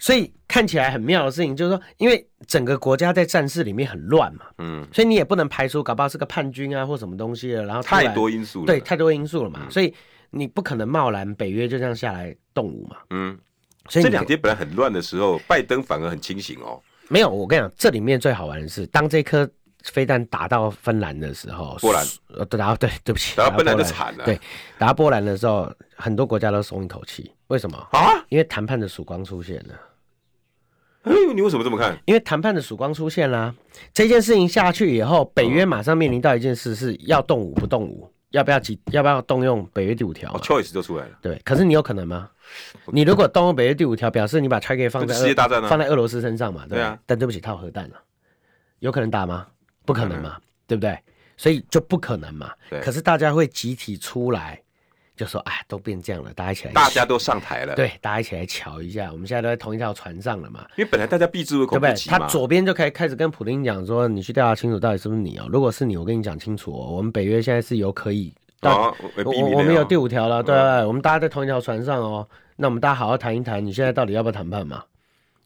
[0.00, 9.94] 所以看起来很妙的事情就是说，因为整个国家在战事里面很乱嘛，嗯，所以你也不能排除搞不好是个叛军啊或什么东西的，然后太多因素了，对，太多因素了嘛，嗯、所以
[10.30, 13.38] 你不可能贸然北约就这样下来动武嘛，嗯，
[13.88, 16.80] 所以这两天本来很乱的时候，拜登反而很清醒哦。
[17.08, 19.46] 没有，我跟你讲，这里面最好玩的是，当这颗
[19.82, 24.24] 飞弹打到芬兰的时候，波兰，呃，打到对，对不起，打到芬兰就惨了。
[24.24, 24.40] 对，
[24.78, 27.30] 打到波兰的时候，很多国家都松一口气。
[27.48, 28.24] 为什么啊？
[28.28, 29.74] 因为谈判的曙光出现了。
[31.02, 31.98] 哎， 你为什么这么看？
[32.04, 33.54] 因为谈判的曙光出现了，
[33.92, 41.18] 这件事情下去以后，北约马上面临到一件事，是要动武不动武，要不要急，要不要动用北约第五条？choice 就出来了。
[41.22, 42.28] 对，可是你有可能吗？
[42.92, 46.66] 你如果动用北约第五条，表示你把 target 放在世界大战，放在俄罗斯身上嘛？
[46.68, 46.98] 对，对啊。
[47.06, 47.96] 但对不起，他有核弹了，
[48.80, 49.46] 有可能打吗？
[49.86, 50.36] 不可能嘛，
[50.66, 50.98] 对不对？
[51.36, 52.52] 所以就不可能嘛。
[52.68, 52.80] 对。
[52.80, 54.60] 可是大家会集体出来，
[55.20, 57.74] 就说：“哎，都变这样了，大家一起来。”大家都上台了。
[57.74, 59.12] 对，大家一起来瞧一下。
[59.12, 60.64] 我们现在都在同一条船上了嘛。
[60.76, 62.18] 因为本来大家避之唯恐不及嘛。
[62.18, 65.46] 他左边就可以开始跟普丁讲说：“你去调查清楚，到底是不是你哦？
[65.52, 66.96] 如果是你，我跟你讲清楚哦。
[66.96, 68.96] 我们北约现在是有可以，我
[69.54, 70.54] 我们有第五条了，对，
[70.86, 74.84] 我们大家在同一条船上哦。”那我们大家好好谈一谈，你现在到底要不要谈判嘛？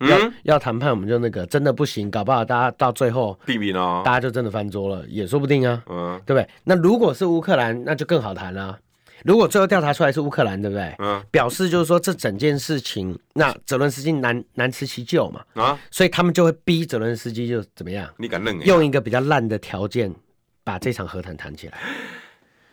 [0.01, 6.49] 嗯、要要谈判，我们就那个真的不行，搞不好大家到最后避免哦，大家就真的翻桌了，也说不定啊，嗯，对不对？
[6.65, 8.77] 那如果是乌克兰，那就更好谈了。
[9.25, 10.95] 如果最后调查出来是乌克兰，对不对？
[10.99, 18.09] 嗯，表示就是说这整件事情，那泽伦斯基难难辞其咎嘛，啊，所以他们就会逼泽伦斯基就怎么样？
[18.19, 18.61] 你敢认？
[18.67, 20.15] 用一个比较烂的条件
[20.63, 21.79] 把这场和谈谈起来。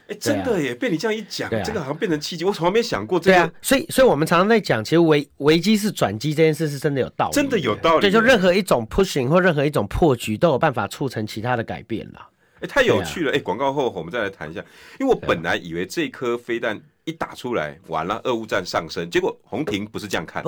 [0.09, 0.73] 欸、 真的耶！
[0.73, 2.43] 啊、被你这样一讲，啊、这个好像变成契机。
[2.43, 3.37] 我从来没想过这个。
[3.37, 8.01] 对啊，所以，所以我们常常在讲，其实危危机是转机这件事是真的有道理，真的有道理。
[8.01, 12.27] 对，就任何一种 pushing 或任何一种破局，都有办法促成其他的改变了。
[12.62, 13.32] 哎、欸，太有趣了！
[13.32, 14.63] 哎、啊，广、欸、告后我们再来谈一下，
[15.00, 19.10] 因为我本来以为这颗飞弹一打出来，完了，俄乌战上升。
[19.10, 20.43] 结果红屏不是这样看，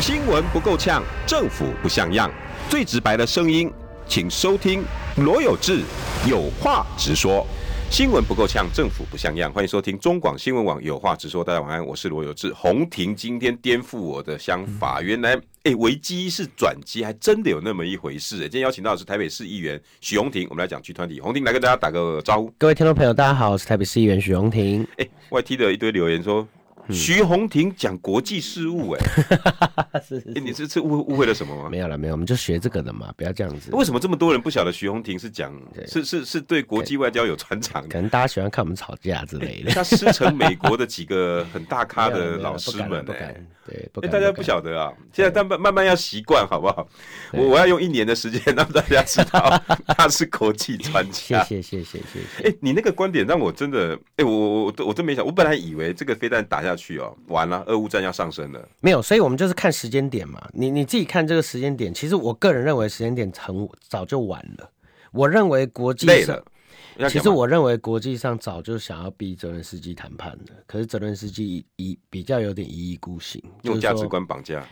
[0.00, 2.30] 新闻不够呛，政府不像样，
[2.70, 3.72] 最直白的声音，
[4.06, 4.84] 请收听
[5.16, 5.82] 罗有志
[6.28, 7.44] 有话直说。
[7.90, 9.52] 新闻不够呛，政府不像样。
[9.52, 11.42] 欢迎收听中广新闻网有话直说。
[11.42, 12.52] 大家晚安，我是罗有志。
[12.52, 18.40] 洪庭今天颠覆我的想法，原来哎，危机是转机，还真的有那么一回事。
[18.40, 21.20] 今天邀请到的是台北市议员许洪庭，我们来讲剧团体。
[21.20, 22.52] 洪庭来跟大家打个招呼。
[22.56, 24.86] 各位听众朋友，大家好，我是台北市议员许洪庭。
[24.98, 26.46] 哎，YT 的一堆留言说。
[26.90, 29.00] 徐宏庭讲国际事务，哎，
[30.06, 31.68] 是，是，你是是误误会了什么吗？
[31.70, 33.70] 没有了，没有，我们就学这个的嘛，不要这样子。
[33.72, 35.52] 为什么这么多人不晓得徐宏庭是讲，
[35.86, 37.86] 是是是对国际外交有专长？
[37.88, 39.72] 可能大家喜欢看我们吵架之类的。
[39.72, 44.92] 他师承美国的几个很大咖的老师们，哎，对，大家不晓得啊。
[45.12, 46.88] 现在但慢慢慢要习惯，好不好？
[47.32, 49.62] 我我要用一年的时间让大家知道
[49.96, 51.44] 他是国际专家。
[51.44, 52.48] 谢谢谢谢谢谢。
[52.48, 58.68] 哎，你那个观点让我真的，哎，我我我我真没想，我本来以为这个飞弹打下去哦，完了，俄乌战要上升了。
[58.80, 60.48] 没有，所以我们就是看时间点嘛。
[60.52, 64.70] 你你自己看这个时间点，其实我个人认为时间点很早就晚了。
[65.12, 66.40] 我认为国际上，
[67.08, 74.66] 其实我认为国际上早就想要逼泽伦斯基谈判了，可是泽伦斯基一比较有点一意孤行，用价值观绑架，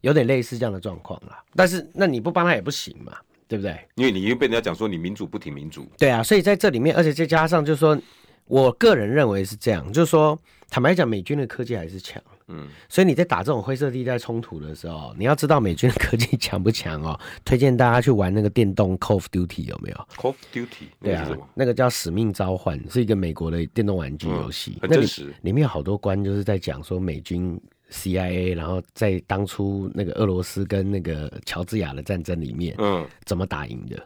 [0.00, 1.42] 有点类似这样的状况啦。
[1.54, 3.16] 但是那你不帮他也不行嘛，
[3.48, 3.78] 对不对？
[3.94, 5.86] 因为你又被人家讲说你民主不挺民主。
[5.98, 8.00] 对啊，所以在这里面，而且再加上就是说。
[8.46, 10.36] 我个人认为是这样，就是说，
[10.70, 17.18] 坦白讲，美军的科技还是强，嗯，所以你在打这种灰色地带冲突的时候，你要知道美军的科技强不强哦。
[17.44, 25.34] 推荐大家去玩那个电动 Call of Duty，有没有？Call of Duty，对啊，那个叫《使命召唤》，是一个美国的电动玩具游戏，嗯，很真实。
[25.42, 34.00] 里面有好多关就是在讲说美军 CIA，然后在当初那个俄罗斯跟那个乔治亚的战争里面，嗯，怎么打赢的。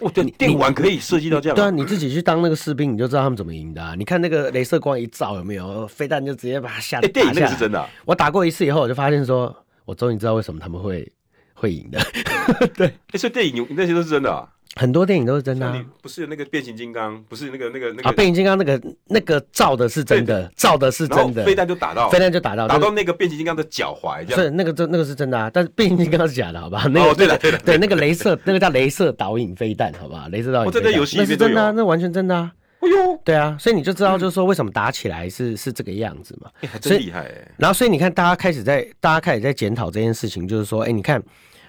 [0.00, 1.56] 哦，对，电玩可以设计到这样。
[1.56, 3.94] 对啊，你自己去当那个士兵，你就知道他们怎么赢的啊。
[3.96, 6.98] 你看那个镭射光一照，有没有飞弹就直接把他吓。
[6.98, 7.88] 哎，电影那个是真的啊。
[8.04, 11.10] 我打过一次以后，我就发现说，我终于知道为什么他们会
[11.54, 12.00] 会赢的。
[12.76, 14.48] 对，所以电影那些都是真的啊。
[14.80, 24.40] 很多电影都是真的，啊，不是那个变形金刚，不是那个那个那个啊，变形金刚那个那个照的是真的，照的是真的，飞弹就打到，飞弹就打到，打到那个变形金刚的脚踝，这样。
[24.40, 26.86] 是那个真那个是真的啊，但是变形金刚是假的，好吧？
[26.90, 30.28] 那个对的对的对，那个镭射 那个叫镭射导引飞弹，好吧？
[30.32, 32.50] 镭射导引，那是真的，那完全真的啊！
[32.80, 36.50] 哎呦，对啊，所以你就知道，就是说为什么打起来是是这个样子嘛？
[36.66, 37.48] 还真厉害哎！
[37.58, 41.22] 然后所以你看，大家开始在大家开始在检讨这件事情，就是说，哎，你看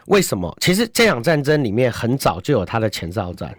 [0.07, 0.55] 为什么？
[0.59, 3.55] 其实这场战争里面很早就有它的前哨战。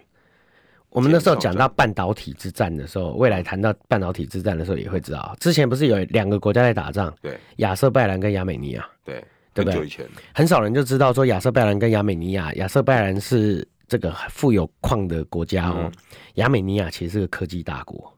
[0.91, 9.25] 我们那时候讲到半导体之战的时候，未来谈到半导体之战的时候，也会知道，之前不是有两个国家在打仗，对，亚塞拜然跟亚美尼亚，对，
[9.55, 9.89] 对不对？
[10.35, 15.91] 很少人就知道说亚塞拜然跟亚美尼亚，亚塞拜然是这个富有矿的国家哦，
[16.35, 18.13] 亚美尼亚其实是个科技大国，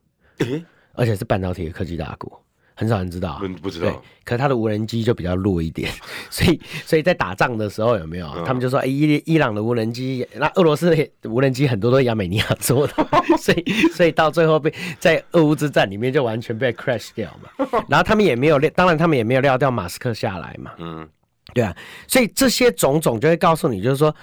[0.94, 2.43] 而且是半导体的科技大国。
[2.74, 4.02] 很少人知道、啊，不知道。
[4.24, 5.90] 可是他的无人机就比较弱一点，
[6.30, 8.26] 所以所以在打仗的时候有没有？
[8.36, 12.94] 嗯、他们就说，哎、欸，伊伊朗的无人机，那俄罗斯的无人机很多都是亚美尼亚做的，
[13.38, 17.66] 所以所以到最后被在俄乌之战里面就完全被 crash 掉嘛。
[17.88, 20.72] 然后他们也没有料，当然他们也没有料到马斯克下来嘛。
[20.78, 21.08] 嗯，
[21.52, 21.76] 对啊，
[22.08, 24.14] 所以这些种种就会告诉你，就是说。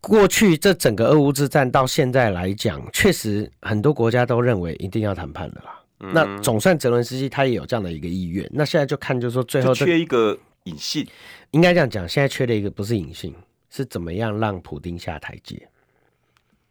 [0.00, 5.77] 过去这整个俄乌之战到现在来讲，确实很多国家都认为一定要谈判的啦。
[6.00, 8.48] 嗯、那总算泽伦斯基他也有这样的一个意愿。
[8.52, 11.06] 那现在就看，就是说最后缺一个隐性，
[11.50, 13.34] 应该这样讲，现在缺的一个不是隐性，
[13.70, 15.68] 是怎么样让普丁下台阶？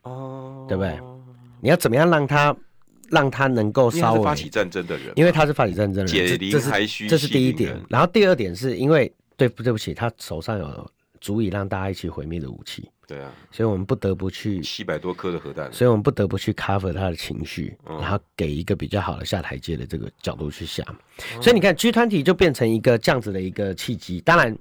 [0.04, 0.98] 哦，对不对？
[1.60, 2.56] 你要怎么样让他
[3.10, 5.12] 让他能够稍微发起战争的人？
[5.16, 7.10] 因为他是发起战争的人，解铃还须系铃人。
[7.10, 7.78] 这是第一点。
[7.90, 12.90] 然后第二点是因为对不对不起，他手上有足以让大家一起毁灭的武器。
[13.08, 20.86] 对啊，所以我们不得不去七百多颗的核弹，所以我们不得不去 cover 他的情绪，嗯、然后给一个比较好的下台阶的这个角度去想。
[21.36, 24.20] 嗯、所以你看，G 团体就变成一个这样子的一个契机。
[24.22, 24.58] 当然，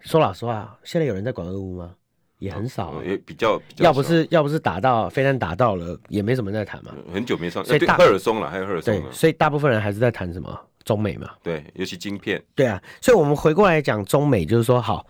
[0.00, 1.94] 说老实话，现在有人在管俄乌吗？
[2.38, 6.94] 也很少、啊，也比较，要不是要不是打到飞弹打到了，也没什么人在谈嘛。
[7.10, 8.94] 很久没上，所以大赫尔松了，还有赫尔松。
[8.94, 11.30] 对，所以大部分人还是在谈什么中美嘛。
[11.42, 12.44] 对，尤其晶片。
[12.54, 15.06] 对啊，所以我们回过来讲中美，就是说好，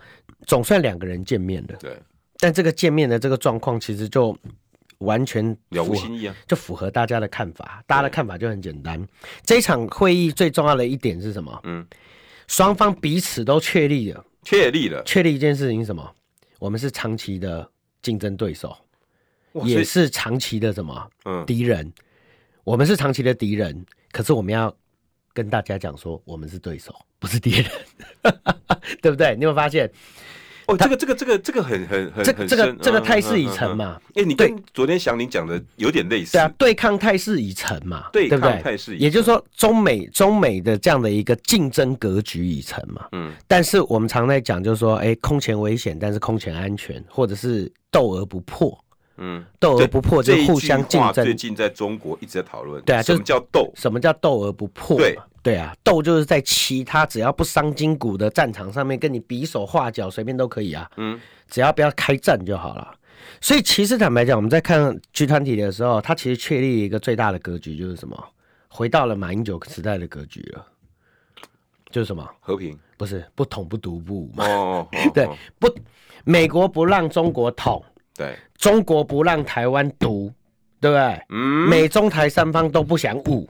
[0.47, 1.75] 总算两个人见面了。
[1.79, 1.95] 对。
[2.39, 4.37] 但这个见面的这个状况，其实就
[4.99, 7.83] 完全了无新意啊，就符合大家的看法。
[7.87, 9.03] 大家的看法就很简单，
[9.43, 11.59] 这一场会议最重要的一点是什么？
[11.63, 11.83] 嗯，
[12.47, 16.15] 双方彼此都确立了，确立了，确立一件事情是什么？
[16.59, 17.67] 我们是长期的
[18.03, 18.77] 竞争对手，
[19.63, 21.09] 也是长期的什么？
[21.25, 21.91] 嗯，敌人。
[22.63, 24.71] 我们是长期的敌人，可是我们要
[25.33, 27.71] 跟大家讲说，我们是对手，不是敌人，
[29.01, 29.35] 对不对？
[29.35, 29.91] 你有没有发现？
[30.67, 33.97] 哦，这个这个这个这个很很很这个这个这个态势已成嘛？
[34.15, 36.33] 哎，你跟昨天祥林讲的有点类似。
[36.33, 38.09] 对啊，对抗态势已成嘛？
[38.11, 43.07] 对抗态势，也就是说，中美中美的这样的一个竞争格局已成嘛？
[43.13, 43.31] 嗯。
[43.47, 48.77] 但是我们常在讲，就是说，哎，空前危险，但是空前安全，或者是斗而不破。
[49.17, 51.25] 嗯，斗而不破就互相竞争。
[51.25, 53.71] 最近在中国一直在讨论，对啊，什么叫斗？
[53.75, 54.97] 什么叫斗而不破？
[54.97, 55.17] 对。
[55.43, 60.91] 对啊，斗就是在其他只要不伤筋骨的战场上面跟你比手画脚，随便都可以啊。
[60.97, 62.93] 嗯，只要不要开战就好了。
[63.39, 68.21] 所以其实坦白讲，我们在看 G 团体的时候，它其实确立一个最大的格局，就是什么？
[68.67, 70.65] 回到了马英九时代的格局了，
[71.89, 72.29] 就是什么？
[72.41, 72.77] 和平？
[72.97, 74.45] 不是，不统不独不武嘛。
[74.45, 75.73] 哦，哦，哦， 对，不，
[76.25, 77.81] 美国不让中国统，
[78.17, 80.31] 对，中国不让台湾独，
[80.81, 81.21] 对不对？
[81.29, 83.47] 嗯，美中台三方都不想武。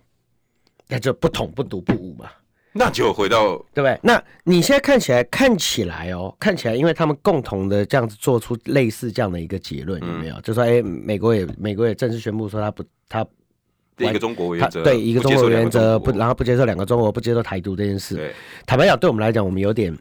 [0.90, 2.30] 那就不统不独不武嘛，
[2.72, 4.00] 那就回到对不对？
[4.02, 10.36] 那你现在看起来看起来哦，看起来，因为他们共同的这样子做出类似这样的一个结论，有没有？
[10.36, 13.28] 嗯、就说哎、欸，美国也美国也正式宣布说他不他
[13.98, 18.16] 一个中国原则，对一个中国原则不，然后不接受两个中国，不接受台独这件事。
[18.16, 18.34] 对
[18.66, 19.94] 坦白讲，对我们来讲，我们有点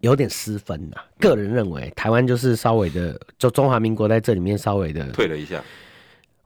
[0.00, 0.96] 有点失分呐。
[1.18, 5.62] 个人认为，台湾就是稍微的，就中华民国在这里面稍微的退了一下。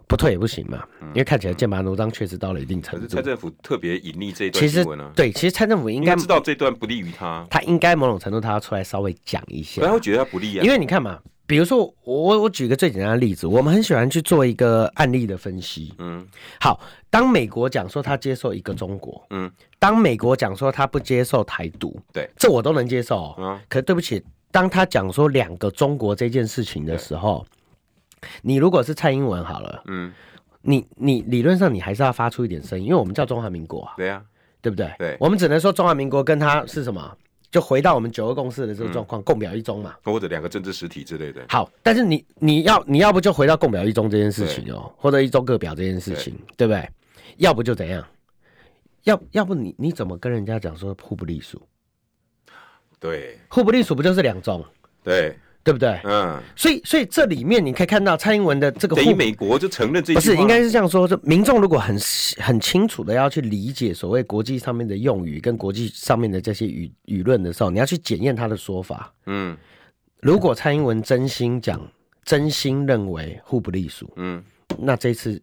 [0.08, 3.06] 不退也不行嘛，因为看起来剑拔弩张确实到了一定程度。
[3.06, 5.10] 可是蔡政府特别隐匿这一段新闻呢？
[5.16, 9.80] 对，其实蔡政府应该知道这段不利于他，他应该某种程度他要出来稍微讲一下。
[9.80, 10.62] 不然会觉得他不利啊。
[10.62, 15.94] 因为你看嘛，比如说我我举一个最简单的例子，我们很喜欢去做一个案例的分析。
[15.96, 16.26] 嗯，
[16.60, 16.78] 好，
[17.12, 19.48] 当美国讲说他接受一个中国，嗯，
[19.78, 23.34] 当美国讲说他不接受台独，对，这我都能接受。
[23.38, 27.46] 嗯，可是对不起，当他讲说两个中国这件事情的时候，
[28.40, 30.10] 你如果是蔡英文好了，嗯。
[30.64, 34.22] 你你理论上你还是要发出一点声音，因为我们叫中华民国啊，对呀，
[34.60, 34.88] 对不对？
[34.96, 37.18] 对，我们只能说中华民国跟他是什么，
[37.50, 41.42] 就回到我们九二共识的这个状况，共表一中嘛，或者两个政治实体之类的。
[41.48, 46.88] 好，但是你你要你要不就回到共表一中这件事情哦，或者一中各表这件事情，对不对？
[47.36, 48.06] 要不就怎样？
[49.04, 51.60] 要要不你你怎么跟人家讲说互不隶属？
[52.98, 54.64] 对，互不隶属不就是两种？
[55.02, 55.36] 对。
[55.64, 56.00] 对不对？
[56.02, 61.06] 嗯，所以所以这里面你可以看到蔡英文的这个，等于美国就承认这不是应该是这样说？
[61.06, 61.96] 就民众如果很
[62.38, 69.14] 很清楚的要去理解所谓国际上面的用语跟国际上面的这些舆舆论的时候，你要去检验他的说法。
[69.26, 69.56] 嗯，
[70.18, 71.80] 如果蔡英文真心讲，
[72.24, 74.42] 真心认为互不隶属，嗯，
[74.76, 75.40] 那这次。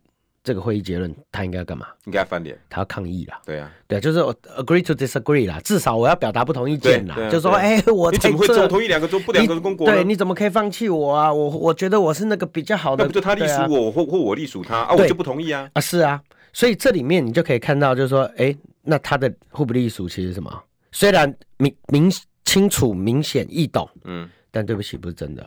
[0.49, 1.85] 这个会议结论，他应该要干嘛？
[2.07, 3.39] 应该翻脸，他要抗议啦。
[3.45, 4.17] 对啊，对，就是
[4.57, 7.15] agree to disagree 啦，至少我要表达不同意见啦。
[7.29, 9.85] 就是说，哎，我你怎么会总同意两个中不两个中国？
[9.85, 11.31] 对，你怎么可以放弃我啊？
[11.31, 14.95] 我我觉得我是那个比较好的，那不就他隶属我，或或我隶属他啊？
[14.95, 15.69] 我就不同意啊。
[15.73, 16.19] 啊，是啊，
[16.51, 20.51] 所以这里面你就可以看到，就是说，哎，那他的互不隶属其实什么？
[20.91, 22.11] 虽然明明
[22.43, 25.45] 清楚、明显易懂，嗯，但对不起，不是真的。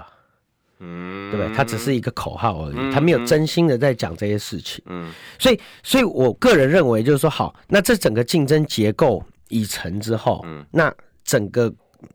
[0.82, 1.56] 嗯，对不对？
[1.56, 4.84] 他只是一个口号而已，他没有真心的在讲这些事情。
[4.86, 10.92] 嗯，所以，所以我个人认为就是说，好，那这整个竞争结构已成之后，嗯，那
[11.24, 11.72] 整个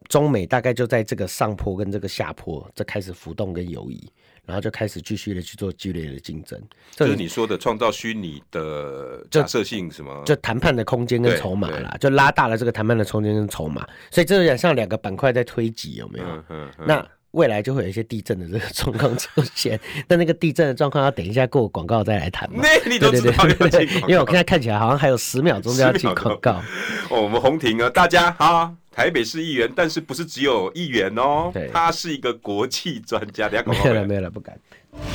[0.09, 4.11] 中美大概就在这个上坡跟这个下坡，这开始浮动跟游移。
[4.45, 6.57] 然后就开始继续的去做剧烈的竞争，
[6.95, 16.25] 就是你说的创造虚拟的假设性什么，就谈判的空间跟筹码啦，就拉大了这个谈判的空间跟筹码，所以这有点像两个板块在推挤，有没有？
[16.25, 22.63] 嗯嗯嗯、那未来就会有一些地震的这个状况出现， 但那个地震的状况要等一下过广告再来谈嘛。
[22.63, 23.45] 那你都知道，
[24.07, 26.61] 因为我现在看起来好像还有十秒钟就要进广告。
[27.09, 28.73] 哦， 我们红婷啊，大家好。
[28.91, 31.51] 台北市议员，但是不是只有议员哦？
[31.53, 33.47] 对，他是一个国际专家。
[33.47, 34.57] 等下没了，没了，不敢。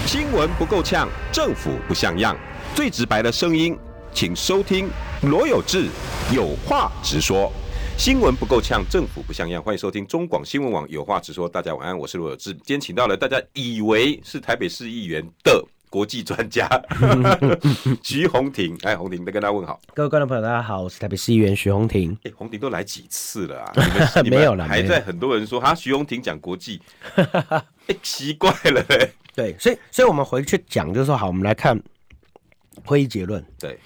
[0.06, 2.36] 新闻不够呛，政府不像样，
[2.76, 3.76] 最直白的声音，
[4.14, 4.88] 请收听
[5.22, 5.88] 罗有志
[6.32, 7.52] 有话直说。
[7.96, 11.48] 新闻不够呛，政府不像样，欢迎收听中广新闻网有话直说。
[11.48, 12.52] 大家晚安，我是罗有志。
[12.52, 15.64] 今天请到了大家以为是台北市议员的。
[15.88, 16.66] 国际 专家
[18.02, 19.78] 徐宏庭，哎，宏庭，再跟大家问好。
[19.92, 22.16] 各位观众朋友，大家好，我是台北市议员徐宏庭。
[22.24, 23.72] 哎，宏庭都来几次了啊？
[24.24, 26.80] 没有了，还在很多人说哈，徐宏庭讲国际，
[27.14, 29.12] 哎，奇怪了嘞。
[29.34, 31.78] 对，所以，所以我们回去讲，就是说，好，我们来看
[32.86, 33.44] 会议结论。
[33.58, 33.78] 对，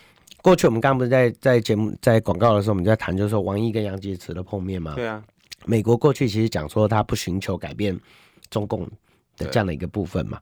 [0.46, 4.94] 过去我们刚刚不是在在节目在广告的时候，我们在谈，就是说王毅跟杨洁篪的碰面嘛？
[4.94, 5.20] 对啊。
[5.64, 7.98] 美国过去其实讲说他不寻求改变
[8.48, 8.88] 中共
[9.36, 10.40] 的这样的一个部分嘛。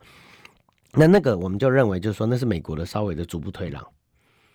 [0.92, 3.82] 那那个我们就认为，就是说那是美国的稍微的逐步退让，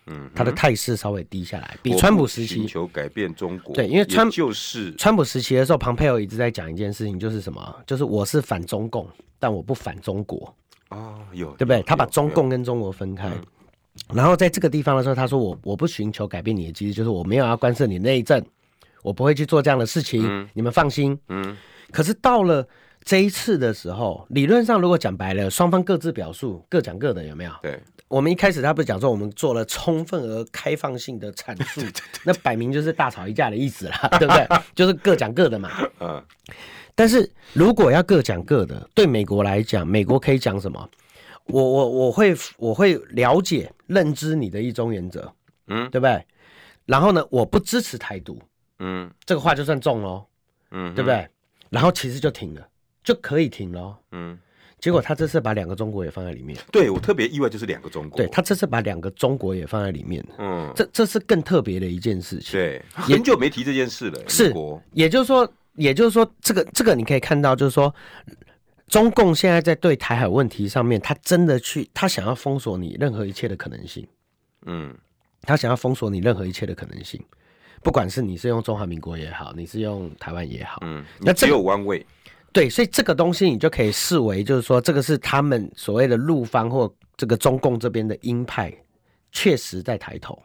[0.06, 2.54] 嗯，他的态势稍微低下来，比川普时期。
[2.54, 9.04] 寻求改变中国，对，因为川就是川普时期的时候，庞佩奥一直在讲一件事情，就是什么，就是我是反中共，
[9.40, 10.54] 但我不反中国。
[10.90, 11.82] 哦，有对不对？
[11.82, 13.28] 他把中共跟中国分开，
[14.14, 18.44] 然后在这个地方的时候，他说我我不寻求改变你的机制，就是我没有要干涉你内政，
[19.02, 21.56] 我不会去做这样的事情，你们放心，嗯，
[21.90, 22.66] 可是到了。
[23.02, 27.52] 这一次的时候，理论上如果讲白了，双方各自表述，各讲各的，有没有？
[27.62, 27.80] 对。
[28.08, 31.80] 我们一开始他不是讲说我们做了充分而开放性的阐述，
[32.24, 34.46] 那摆明就是大吵一架的意思了， 对不对？
[34.76, 35.70] 就是各讲各的嘛。
[36.00, 36.22] 嗯。
[36.94, 40.86] 但是如果要各讲各的，对美国来讲，美国可以讲什么？
[41.46, 45.32] 我我我会我会了解认知你的一中原则，
[45.66, 46.24] 嗯，对不对？
[46.86, 48.40] 然后呢，我不支持台独，
[48.78, 50.24] 嗯，这个话就算中喽，
[50.70, 51.26] 嗯，对不对？
[51.68, 52.66] 然后其实就停了。
[53.02, 54.38] 就可以停喽，嗯，
[54.78, 64.54] 结果他这次把两个中国也放在里面，对我特别意外，就是两个中国，对他这次把两个中国也放在里面，嗯，这这是更特别的一件事情，对，很久没提这件事了，是，
[64.92, 67.92] 也就是说，也就是说，这个这个你可以看到，就是说，
[68.90, 74.04] 中共现在在对台海问题上面，他真的去，他想要封锁你任何一切的可能性，
[74.66, 74.92] 嗯，
[75.42, 77.24] 他想要封锁你任何一切的可能性，
[77.84, 82.04] 不管是你是用中华民国也好，你是用台湾也好，嗯，那只有弯位。
[82.52, 88.74] 对，所以这个东西你就可以视为，就是说，这个是他们所谓的陆方或这个中共这边的鹰派，
[89.30, 90.36] 确实在抬头。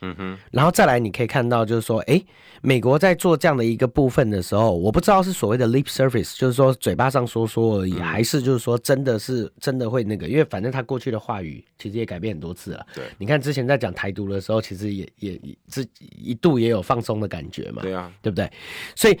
[0.00, 2.22] 嗯哼，然后再来，你可以看到，就是说，哎，
[2.62, 12.86] 美国在做这样的一个部分的时候，我不知道是所谓的 lip service，就是说嘴巴上说说而已，嗯、还是就是说真的是真的会那个，因为反正他过去的话语其实也改变很多次了。
[12.94, 17.82] 对，你看之前在讲台独的时候，其实也也这一度也有放松的感觉嘛。
[17.82, 18.50] 对啊，对不对？
[18.94, 19.18] 所以。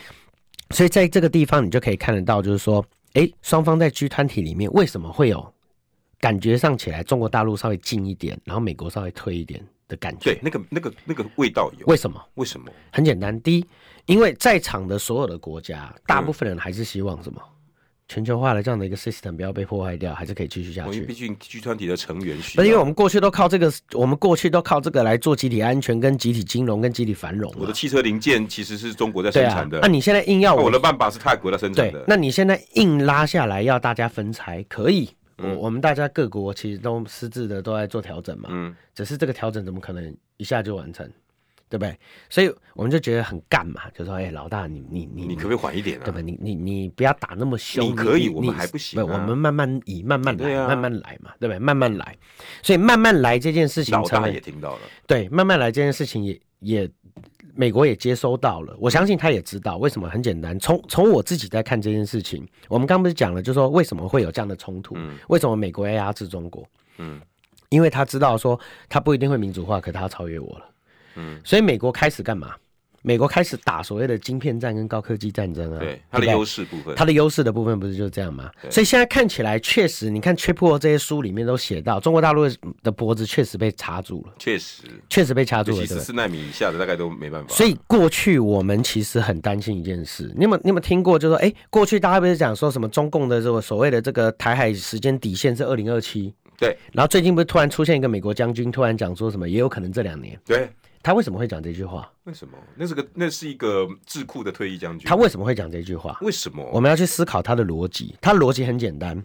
[0.72, 5.50] 所以在这个地方，你就可以看得到，就是说，哎，双方在 G 团体里面为什么会有
[6.20, 10.34] 感觉上起来，中国大陆稍微近一点，然后美国稍微退一点的感觉？
[10.34, 11.86] 对，那个、那个、那个味道有。
[11.86, 12.22] 为什么？
[12.34, 12.70] 为什么？
[12.92, 13.66] 很简单，第一，
[14.06, 17.40] 因为在场的所有的国家，大部分人还是希望什么？
[17.42, 17.54] 嗯
[18.10, 21.02] 全球化的这样的一个 system 不要被破坏掉，还是可以继续下去。
[21.02, 27.54] 毕竟集团体的成员需要，因为我们过去都靠这个，我们过去都靠这个来做集体安全、跟集体金融、跟集体繁荣。
[27.58, 41.10] 我的汽车零件其实是中国在生产的，那、啊啊、你现在硬要我，我的办法是泰国在生产的，那你现在硬拉下来要大家分拆，可以，嗯、我我们大家各国其实都私自的都在做调整嘛，嗯，只是这个调整怎么可能一下就完成？
[41.70, 41.94] 对不对？
[42.30, 46.02] 所以我们就觉得很干嘛，就说：“哎，老大，你你你，你可不可以缓一点啊？
[46.02, 46.18] 对吧？
[46.22, 47.84] 你你你不要打那么凶。
[47.84, 48.98] 你可以，我们还不行。
[48.98, 51.58] 不，我们慢慢以慢慢来，慢慢来嘛，对不对？
[51.58, 52.16] 慢慢来。
[52.62, 54.80] 所以慢慢来这件事情，老大也听到了。
[55.06, 56.90] 对，慢慢来这件事情也也
[57.58, 58.72] 美国也接收到了。
[58.78, 60.08] 我相信他也知道为什么。
[60.08, 64.96] 很简单，从从我自己在看这件事情，我们刚刚不是讲了，就是说为什么会有这样的冲突？
[65.26, 66.64] 为什么美国要压制中国？
[66.98, 67.20] 嗯，
[67.68, 70.64] 因为他知道说他不一定会民主化，可他要超越我了。
[71.16, 72.54] 嗯，所以美国开始干嘛？
[73.02, 78.50] 美国开始打所谓的晶片战跟高科技战争啊，对它的优势部分，它的优势的部分不是就是这样吗？
[78.70, 82.48] 所以现在看起来确实，你看 Triple 这些书里面都写到，中国大陆
[82.82, 84.82] 的脖子确实被插住了，确实。
[85.08, 87.54] 确实被插住了，十四纳米以下的大概都没办法。
[87.54, 91.18] 所以过去我们其实很担心一件事，你有没有你有没有听过？
[91.18, 100.68] 就是说，哎，过去大家不是讲说什么中共的这个所谓的这个台海时间底线是二零二七，对，然后最近不是突然出现一个美国将军突然讲说什么，也有可能这两年，对。
[101.02, 102.10] 他为什么会讲这句话？
[102.24, 102.58] 为什么？
[102.74, 105.08] 那是个那是一个智库的退役将军。
[105.08, 106.18] 他为什么会讲这句话？
[106.20, 106.68] 为什么？
[106.72, 108.14] 我们要去思考他的逻辑。
[108.20, 109.24] 他的逻辑很简单。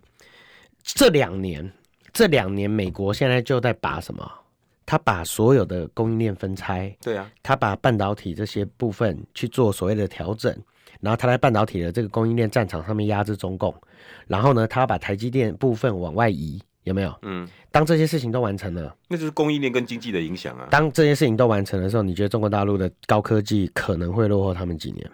[0.83, 1.69] 这两年，
[2.13, 4.31] 这两年，美国现在就在把什么？
[4.85, 6.95] 他把所有的供应链分拆。
[7.01, 7.29] 对啊。
[7.41, 10.55] 他把半导体这些部分去做所谓的调整，
[11.01, 13.73] 然后他在半导体的这个供应链战场上面压制中共。
[14.27, 16.61] 然后呢，他把台积电部分往外移。
[16.83, 17.13] 有没有？
[17.21, 20.67] 嗯，当这些事情都完成了，那就是供应链跟经济的影响啊。
[20.71, 25.09] 当这些事情都完成的时候，你觉得中国大陆的高科技可能会落后他们几年？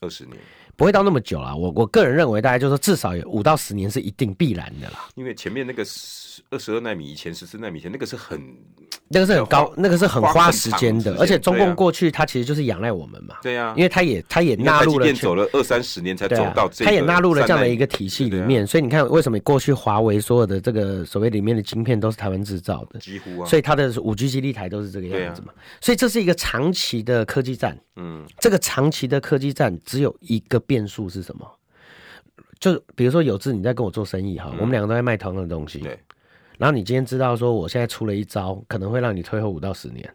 [0.00, 0.36] 二十年。
[0.76, 5.08] 不会到那么久啦，我我个人认为，大概就是说至少有五到十年是一定必然的啦。
[5.14, 8.38] 因为前面那个十二十二纳米以前，十四纳米以前，那个是很，
[9.08, 11.16] 那个是很高，那个是很花时间的。
[11.18, 13.36] 而且中共过去它其实就是仰赖我们嘛。
[13.40, 18.66] 对呀、啊，因为它也它也纳入了，走了二三十年才走到这，它也纳入了这样的一个体系里面。
[18.66, 22.98] 所以你看，为什么过去华为所有的这个所谓里面的晶片都是台湾制造的？
[22.98, 23.46] 几乎啊。
[23.46, 25.52] 所以它的五 G 基地台都是这个样子嘛。
[25.80, 27.78] 所以这是一个长期的科技战。
[27.94, 31.48] 嗯，这个长期的科技战只有一个变数是什么？
[32.58, 35.78] 就比如说有志，你在跟我做生意哈，嗯、我们两个都在卖同样的东西。
[35.78, 35.96] 对。
[36.58, 40.08] 然后你今天知道说，我现在出了一招，可能会让你退后五到十年。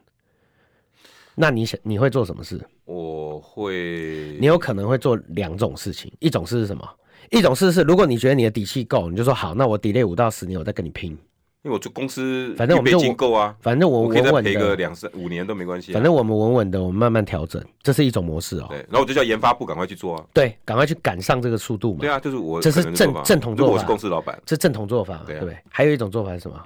[1.36, 2.60] 那你想你会做什么事？
[2.86, 4.38] 我会。
[4.39, 6.88] 你有可能会做两种事情，一种事是什么？
[7.30, 11.18] 一种事是，如果你觉得你的底气够，你就说好，那我 delay 五到十年，我再跟你拼。
[11.64, 15.93] 因为我做公司，反正我们就够啊，反正我稳稳的赔个两三五年都没关系。
[15.93, 18.66] 反正我们稳稳的，我们慢慢调整，这是一种模式哦。
[18.70, 20.26] 对，然后我就叫研发部赶快去做啊。
[20.34, 21.99] 对，赶快去赶上这个速度嘛。
[21.99, 23.74] 对啊，就是我，这是正正统做法。
[23.74, 25.55] 我是公司老板，这正统做法，对不对？
[25.70, 26.59] 还有一种做法是什么？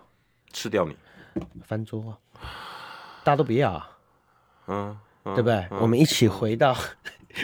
[0.54, 0.96] 吃掉你，
[1.66, 2.16] 翻桌啊！
[3.26, 3.89] 大家都不要啊，
[4.68, 5.66] 嗯，对不对？
[5.82, 6.74] 我们一起回到，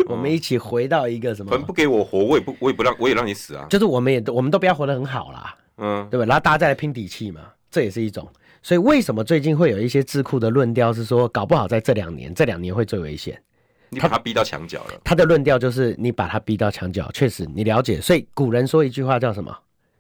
[0.07, 1.49] 我们一起回到一个什么？
[1.49, 3.67] 反正不给我活，我也不，我也不让，我也让你死啊。
[3.69, 5.53] 就是我们也，我们都不要活得很好啦。
[5.81, 6.25] 嗯，对吧？
[6.25, 8.25] 然后大家再来拼底气嘛，这也是一种。
[8.63, 13.41] 所以为什么最近会有一些智库的论调是说，搞不好在这两年，这两年会最危险。
[13.89, 15.01] 你把他逼到墙角了。
[15.03, 17.99] 他的论调就是你把他逼到墙角，确实你了解。
[17.99, 19.53] 所以古人说一句话叫什么？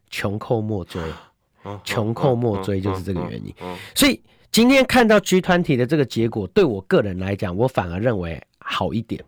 [0.09, 1.01] 穷寇莫追。
[1.83, 3.53] 穷寇莫追就是这个原因。
[3.95, 4.21] 所以
[4.51, 9.23] 今天看到 G20 的这个结果，对我个人来讲，我反而认为好一点。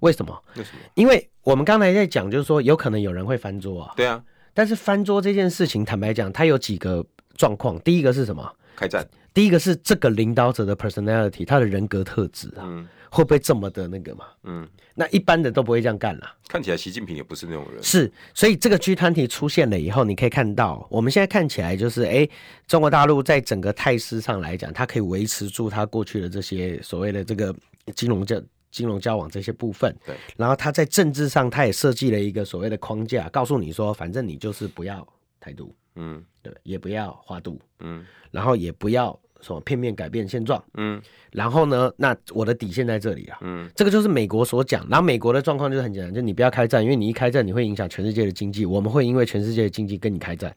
[0.00, 0.38] 为什么？
[0.56, 0.78] 为什么？
[0.94, 3.94] 因为我们刚才在讲，就是说有可能有人会翻桌啊。
[3.96, 4.22] 对啊。
[4.54, 7.04] 但是翻桌这件事情，坦白讲，它有几个
[7.36, 7.78] 状况。
[7.80, 8.50] 第一个是什么？
[8.76, 9.06] 开战。
[9.34, 14.26] 第一个是这个领导者的 personality，他的人格特质啊，嗯、会不会这么的那个嘛？
[14.44, 16.36] 嗯，那一般的都不会这样干了。
[16.46, 17.82] 看起来习近平也不是那种人。
[17.82, 22.30] 是，所以这个 G 团体出现了以后，你可以看到，我们现在看起来就是，哎、欸，
[22.68, 27.52] 中国大陆在整个态势上来讲，它可以维持住它过去的这些所谓的这个
[27.96, 28.40] 金融交
[28.74, 29.94] 金融交往这些部分。
[30.04, 30.14] 对。
[30.36, 35.06] 然后他在政治上，他也设计了一个所谓的框架，告诉你说，反正你就是不要
[35.38, 39.18] 台独，嗯，对，也不要华独，嗯，然后也不要。
[39.40, 40.64] 什么片面改变现状？
[40.78, 40.98] 嗯，
[41.30, 41.92] 然后呢？
[41.98, 43.36] 那我的底线在这里啊。
[43.42, 44.88] 嗯，这个就是美国所讲。
[44.88, 48.64] 然后美国的状况就是很简单，就你不要开战，因为你一开战，你会影响全世界的经济。
[48.64, 50.56] 我们会因为全世界的经济跟你开战。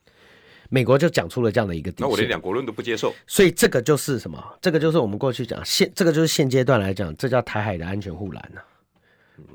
[0.70, 2.05] 美国就讲出了这样的一个底线。
[2.05, 3.13] 那我连两国论都不接受。
[3.26, 4.43] 所以这个就是什么？
[4.61, 8.61] 这个就是我们过去讲现，这个就是现阶段来讲，这叫台海的安全护栏呢。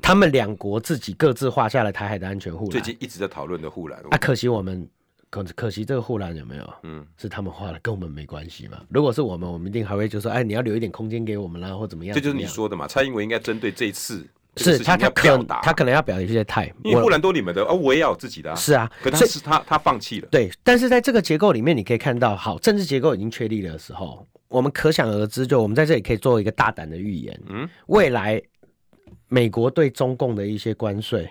[0.01, 2.71] 他们两国自己各自画下了台海的安全护栏。
[2.71, 3.99] 最近一直在讨论的护栏。
[4.11, 4.87] 啊，可惜我们。
[5.33, 6.73] 可可惜这个护栏有没有？
[6.83, 8.79] 嗯，是他们画的，跟我们没关系嘛。
[8.87, 12.13] 如果是我们，我们一定还会就说，哎，你要留一点空间给我们啦，或怎么样？
[12.13, 12.87] 这就是你说的嘛。
[12.87, 14.23] 蔡英文应该针对这次
[14.55, 18.55] 是他他可能他可能要表一些态，因为护栏都你们的，哦，我也要有自己的。
[18.55, 20.27] 是啊，可是他他放弃了。
[20.29, 28.41] 对，但是在这个结构里面，你可以看到，好，政治结构已经确立的时候，我们可想而知，就我们在这里可以做一个大胆的预言，嗯，未来
[29.27, 31.29] 美国对中共的一些关税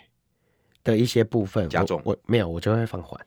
[0.83, 3.21] 的一些部分加重，我没有，我就会放缓。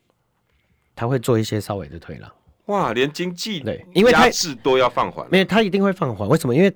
[0.93, 2.31] 他会做一些稍微的退让，
[2.67, 4.29] 哇，连经济对，因为他
[4.63, 6.27] 都要放缓，没有他一定会放缓。
[6.27, 6.55] 为什么？
[6.55, 6.73] 因为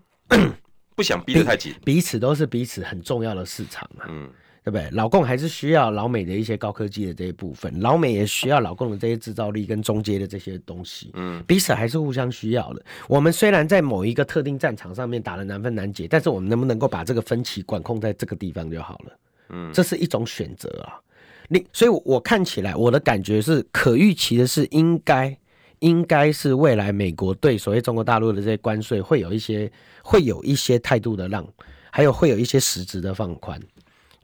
[1.00, 4.30] 不想逼得太紧，彼此都是彼此很重要的市场嘛，嗯，
[4.66, 4.90] 对不对？
[4.92, 12.84] 老共还是需要老美的一些高科技的这一部分，老美也需要老共的这些制造力跟中间的这些东西，嗯，彼此还是互相需要的。
[13.08, 19.18] 我们虽然在某一个特定战场上面打得难分难解，但是我们能不能够把这个分歧管控在这个地方就好了？
[19.52, 21.00] 嗯，这是一种选择啊。
[21.48, 25.36] 你所以，我看起来，我的感觉是可预期的是，应该
[25.80, 29.72] 应该是未来美国对所谓中国大陆的这些关税会有一些
[30.04, 31.48] 会有一些态度的让，
[31.90, 33.60] 还有会有一些实质的放宽。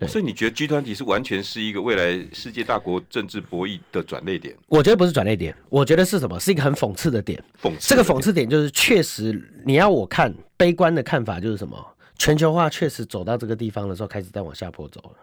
[0.08, 4.54] 所以你觉得 G 团体是完全是一个未来世界大国政治博弈的转捩点？
[4.68, 6.38] 我觉得不是转捩点，我觉得是什么？
[6.38, 7.42] 是一个很讽刺的点。
[7.62, 11.82] 讽刺这个讽刺点就是，确实你要我看悲观的看法就是什么？
[12.18, 15.16] 全球化确实走到这个地方的时候，开始在往下坡走了。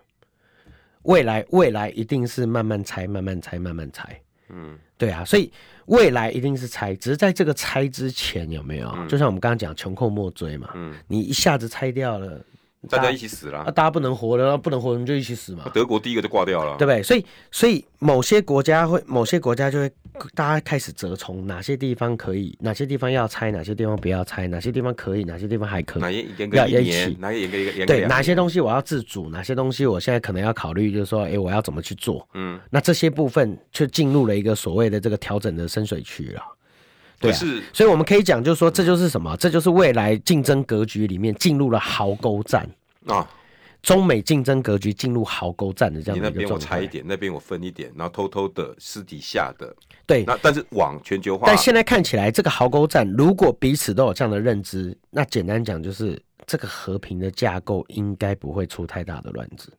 [1.02, 4.21] 未来未来一定是慢慢拆，慢慢拆，慢慢拆。
[4.52, 5.50] 嗯，对啊，所以
[5.86, 8.88] 未来一定是拆，只是在这个拆之前有没有？
[8.96, 10.70] 嗯、就像我们刚刚讲，穷寇莫追嘛。
[10.74, 12.40] 嗯，你一下子拆掉了。
[12.88, 15.70] 大家一起死了，啊，大家不能活了，不能活，我们就一起死嘛。
[15.72, 17.02] 德国第一个就挂掉了，对不对？
[17.02, 19.90] 所以，所以某些国家会，某些国家就会，
[20.34, 32.26] 大家开始折冲，哪些地方可以，哪些地方要拆，哪些地方不要拆，哪些地方可以，哪些地方还可以，哪些严格一年，哪些严格一个，对，哪些东西我要自主，哪些东西我现在可能要考虑，就是说，哎，我要怎么去做？
[32.34, 36.42] 嗯，那这些部分就进入了一个所谓的这个调整的深水区了。
[37.22, 39.34] 对啊，所以我们可以讲，就是说，这就是什么？
[39.38, 42.68] 这就是未来竞争格局里面进入了壕沟战
[43.06, 43.26] 啊。
[43.82, 46.66] 中美竞争格局进入壕沟战的这样的一个状态。
[46.66, 49.74] 那边我拆一点，那边我分一点，然后偷偷的私底下的。
[50.06, 51.48] 对，那但是往全球化。
[51.48, 56.16] 但现在看起来，这个壕沟战如果彼此都有这样的认知，那简单讲就是
[56.46, 59.72] 这个和平的架构应该不会出太大的乱子。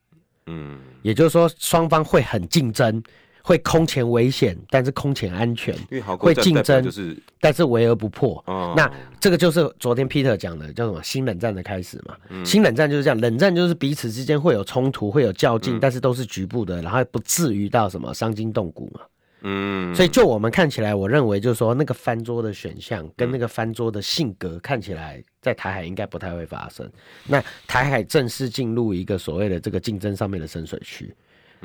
[0.48, 3.02] 嗯，也就是说双方会很竞争。
[3.46, 5.76] 会空前危险，但是空前安全。
[5.91, 8.41] 因为好会竞争，就是，但是围而不破。
[8.48, 8.89] 哦、那
[9.20, 12.16] 这个就是昨天 Peter 讲的，叫什么新冷战的开始嘛？
[12.30, 19.02] 嗯、新冷战就是这样，冷战就是彼此之间会有冲突，会有较劲，嗯、但是都是局部的，然后不至于到什么伤筋动骨嘛。
[19.46, 26.89] 嗯，所以就我们看起来，我认为就是说，那个翻桌的选项跟那个翻桌的性格看起来，在台海应该不太会发生。
[27.28, 31.14] 那台海正式进入一个所谓的这个竞争上面的深水区。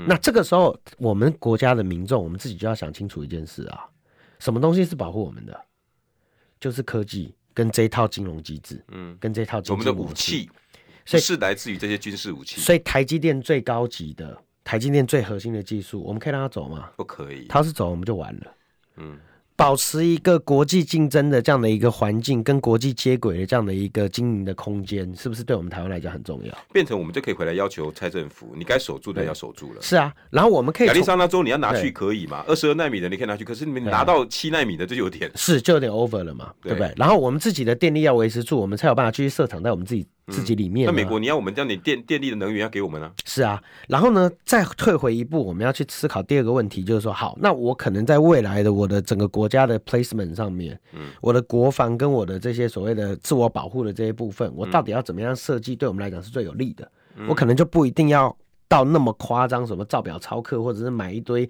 [0.07, 3.89] 那这个时候，我们国家的民众，我们自己就要想清楚一件事啊，
[4.39, 5.59] 什么东西是保护我们的？
[6.61, 10.51] 就是科技跟这一套金融机制，嗯，跟这套金融我们的武器，
[11.05, 12.61] 所以是来自于这些军事武器。
[12.61, 16.91] 所以台积电最高级的，台积电最核心的技术，我们可以让它走吗？
[16.97, 18.55] 不可以，它是走，我们就完了。
[18.97, 19.19] 嗯。
[19.59, 26.57] 保持一个国际竞争的这样的一个环境，跟国际接轨的这样的一个经营的空间，是不是对我们台湾来讲很重要？
[26.73, 29.83] 变成我们就可以回来要求蔡政府，你该守住的要守住了。
[29.83, 32.45] 是啊，然后我们可以亚利桑那州你要拿去可以嘛？
[32.47, 36.95] 二十二纳米的你可以拿去，可是你们拿到七纳米的就有点是就有点 over 了嘛，对不对？
[36.97, 40.07] 然后我们自己的电力要维持住，我们才有办法继续设厂在我们自己。
[40.31, 43.11] 自己里面，那美国你要我们这样点电电力的能源要给我们呢？
[43.25, 56.91] 是啊，然后呢，再退回一步，我们要去思考第二个问题，就是说，好，那我可能在未来的我的整个国家的 placement 上面，嗯，我的国防跟我的这些所谓的自我保护的这些部分，我到底要怎么样设计，对我们来讲是最有利的？
[57.29, 58.35] 我可能就不一定要
[58.69, 61.49] 到那么夸张，什么造表超课，或者是买一堆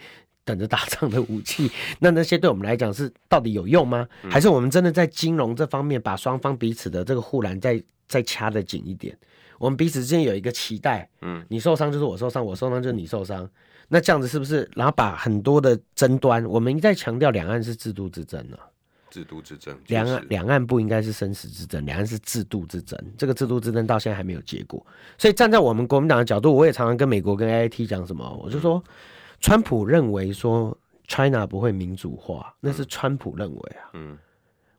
[0.49, 1.70] 等着打仗的武器，
[2.01, 4.09] 那那些对我们来讲是到底有用吗？
[4.30, 9.14] 还是我们真的在金融这方面把双方彼此的这个护栏再再掐得紧一点，
[9.59, 13.46] 我们彼此之间有一个期待，嗯，你受伤就是我受伤，我受伤就是你受伤，
[13.88, 14.66] 那这样子是不是？
[14.74, 18.64] 然后把很多的争端，我们一再强调，两岸是制度之争呢、啊？
[19.11, 22.99] 制度之争，两岸两岸不应该是生死之争，两岸是制度之争。
[23.16, 24.84] 这个制度之争到现在还没有结果，
[25.16, 28.92] 所以站在我们国民党的角度，我也常常跟美国跟 AIT 讲什么，我就说，嗯、
[29.41, 30.76] 川普认为说
[31.07, 34.18] China 不会民主化，那是川普认为啊，嗯。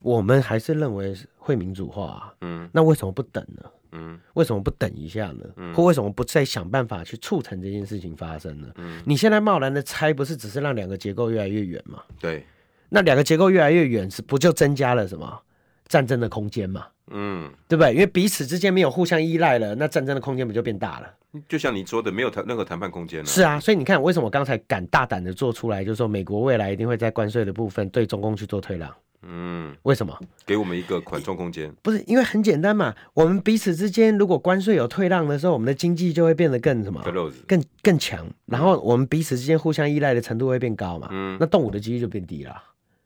[0.02, 3.70] 我们还是认为会民主化啊，嗯，那为什么不等呢？
[3.92, 5.44] 嗯，为什么不等一下呢？
[5.58, 8.70] 嗯，或为什么不再想办法去促成这件事情发生呢？
[8.76, 12.02] 嗯，你现在贸然的拆，不是只是让两个结构越来越远吗？
[12.18, 12.46] 对，
[12.88, 15.42] 那两个结构越来越远，是不就增加了什么
[15.90, 16.86] 战争的空间嘛？
[17.12, 17.92] 嗯，对不对？
[17.92, 21.12] 因为彼此之间没有互相依赖了，那战争的空间不就变大了？
[21.48, 23.26] 就像你说的，没有谈任何谈判空间了。
[23.26, 28.90] 是啊，所以你看，为什么我刚才敢大胆的做出来，就是说美国未来一定会在关税的部分对中共去做退让。
[29.24, 30.18] 嗯，为什么？
[30.46, 31.70] 给我们一个缓冲空间？
[31.82, 32.96] 不是因为很简单嘛？
[33.14, 37.04] 我们彼此之间如果关税有退让的时候，我们的经济就会变得更什么？
[37.46, 38.26] 更更强。
[38.46, 41.10] 然后我们彼此之间互相依赖的程度会变高嘛？
[41.12, 42.56] 嗯，那动武的几率就变低了。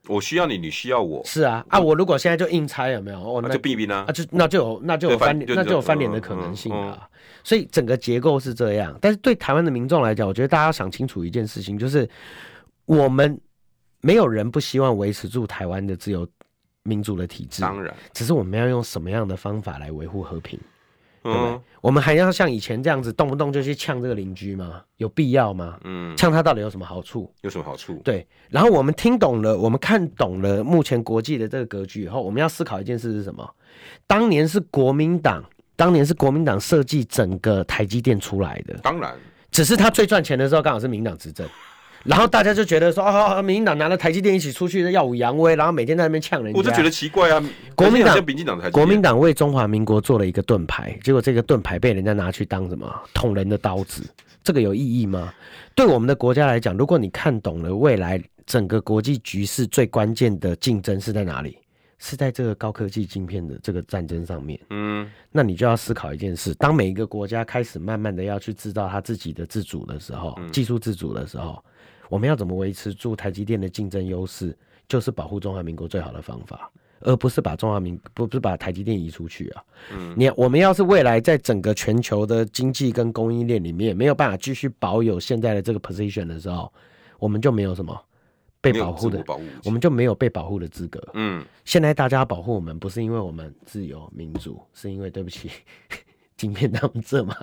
[0.07, 1.21] 我需要你，你需要我。
[1.25, 3.19] 是啊，啊，我如果现在就硬拆，有没有？
[3.19, 4.05] 哦，那就避避呢？
[4.07, 7.07] 啊，就那就有那就有翻脸，那就有翻脸的可能性啊。
[7.43, 8.97] 所以整个结构是这样。
[9.01, 12.09] 但是对台湾的民众来讲，我觉得大家要想清楚一件事情，就是
[12.85, 13.39] 我们。
[14.05, 16.27] 没有人不希望维持住台湾的自由
[16.83, 20.67] 民主的体制，当然，只是我们要用什么样的方法来维护和平，嗯、
[21.23, 21.59] 对不对？
[21.81, 24.81] 我们还要像以前这样子动不动就去呛这个邻居吗？
[24.97, 25.79] 有必要吗？
[25.83, 27.33] 嗯，呛他到底有什么好处？
[27.41, 28.01] 有什么好处？
[28.03, 28.27] 对。
[28.49, 33.49] 然后我们听懂了，我们看懂了目前国际的这个格局以后，我们要思考一件事是什么？
[34.05, 35.43] 当年是国民党，
[35.75, 39.15] 当年是国民党设计整个台积电出来的，当然，
[39.49, 41.47] 只是他最赚钱的时候刚好是民党执政。
[42.03, 47.43] 然后大家就觉得说啊，民进党拿了台积电一起出去耀武扬威，然后每天在那边呛人家，我就觉得奇怪啊。
[47.75, 54.03] 国民党、民进党、国民党为中华民国做了一个盾牌，结果这个盾牌被人家拿去当什么捅人的刀子，
[54.43, 55.33] 这个有意义吗？
[55.75, 61.57] 对我们的国家来讲，如果你看懂了未来整个国际局势最关键的竞争是在哪里？
[61.99, 71.63] 是在这个高科技晶片的这个战争上面，嗯，那你就要思考一件事：当每一个国家开始慢慢的要去制造它自己的自主的时候，嗯、技术自主的时候，
[72.09, 74.57] 我们要怎么维持住台积电的竞争优势？
[74.87, 79.63] 就是保护中华民国最好的方法，而不是把中华民不不是把台积电移出去啊。
[79.93, 86.71] 嗯，你我们要是未来在整个全球的经济跟供应链里面没有办法继续保有现在的这个 position 的时候，
[87.17, 87.99] 我们就没有什么。
[88.61, 89.21] 被保护的，
[89.65, 91.05] 我们就没有被保护的资格。
[91.15, 95.51] 嗯，现在大家保护我们，不是因为我们自由民主，是因为对不起，
[96.37, 97.35] 晶片他们这嘛。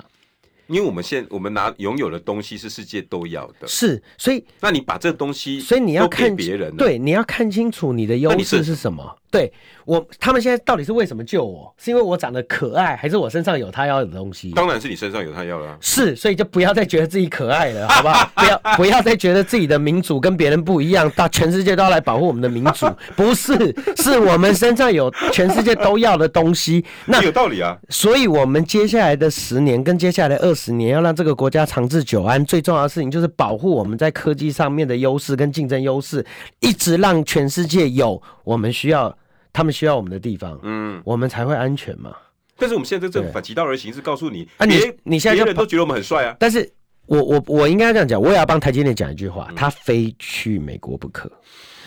[0.71, 9.17] 因为我们现我们拿拥有的东西是世界都要的，是，所以那你把这个东西，所以你要看别人，对，你要看清楚你的优势是什么。
[9.31, 9.53] 对
[9.85, 11.73] 我，他们现在到底是为什么救我？
[11.79, 14.51] 是因为我长得可爱，还是我身上有他要的东西？
[14.51, 15.77] 当然是你身上有他要的啊。
[15.81, 18.31] 是，所以就不要再觉得自己可爱了，好不好？
[18.35, 23.55] 不要不要再觉得自己的民主跟别人不一样，到全世界都要来保护我们的民主，不是，
[23.97, 26.85] 是我们身上有全世界都要的东西。
[27.07, 27.79] 那有道理啊。
[27.89, 36.25] 所以我们接下来的十年跟接下来的二十年，要让这个国家长治久安，最重要的事情就是保护我们在科技上面的优势跟竞争优势，
[36.59, 38.21] 一直让全世界有
[38.51, 39.17] 我们需要。
[39.53, 42.15] 他们需要我们的地方，嗯，我们才会安全嘛。
[42.57, 46.37] 但是我们现在这政府反其道而行，是告诉你，啊，你你现在别人都觉得我们很帅啊。
[46.39, 46.73] 但是
[47.07, 51.29] 我我我应该这样讲，我也要帮台积电讲一句话，他非去美国不可。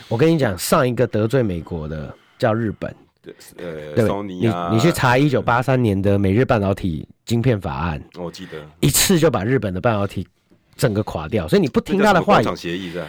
[0.10, 2.94] 我跟你讲，上一个得罪美国的叫日本，
[3.56, 10.28] 呃，对，你你去查一九八三年的美日半导体晶片法案，我记得一次就把日本的半导体。
[10.76, 12.42] 整个垮掉，所以你不听他的话，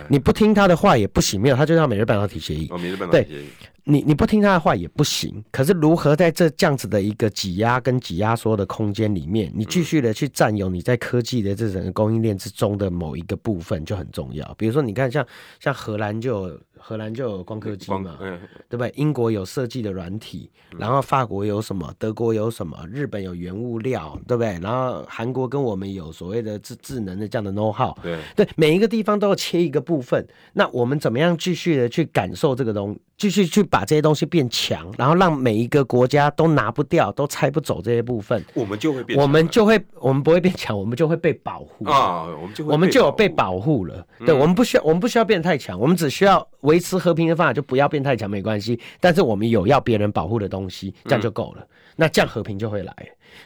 [0.09, 1.41] 你不听他的话也不行。
[1.41, 2.69] 没有，他就叫美日半导体协议。
[2.71, 3.47] 哦，美日半导体协议。
[3.59, 5.45] 对，你你不听他的话也不行。
[5.51, 14.55] 可是如何在这这样子的一个挤压跟挤压缩的空间里面，你继续的去占有你在科技的这整个供应链之中的某一个部分就很重要。
[14.59, 15.27] 比如说，你看像
[15.61, 16.61] 像荷兰就有。
[16.87, 18.93] 荷兰就有光刻机嘛，嗯、对不对？
[18.95, 21.91] 英国有设计的软体，然后法国有什么？
[21.99, 22.77] 德国有什么？
[22.93, 24.59] 日本有原物料，对不对？
[24.61, 30.27] 然后韩国跟我们有所谓的智智能的这样的 know how，对对，每一个地方都要切一个部分。
[30.53, 33.25] 那我们怎么样继续的去感受这个东西？
[33.25, 44.07] 继续去把这些东西变强，然后让每一个国家都拿不掉、都拆不走这些部分，我们就会变，我们就会，我们不会变强，我们就会被保护啊，我们就我们就有被保护了。
[44.19, 48.79] 嗯、对，我们不需要，我们不需要变太强，我们只需要维持和平的方法，就不要变太强，没关系。
[49.01, 51.63] 但是我们有要别人保护的东西，这样就够了。
[51.63, 52.95] 嗯、那这样和平就会来。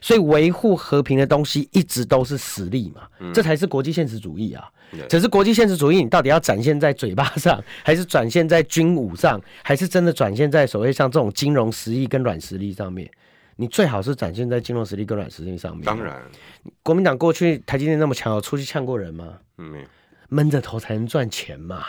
[0.01, 4.71] 所以维护和平的东西一直都是实力嘛，嗯、这才是国际现实主义啊。
[5.07, 13.07] 只是国际现实主义，你到底要展现在嘴巴上，还是展现在军武上，还是真的展现在所谓像这种金融实力跟软实力上面？
[13.57, 15.85] 你最好是展现在金融实力跟软实力上面。
[15.85, 16.23] 当然，
[16.83, 19.35] 国民党过去台积电那么强，有出去呛过人吗？
[19.59, 19.85] 嗯，
[20.31, 21.85] 闷着头才能赚钱嘛。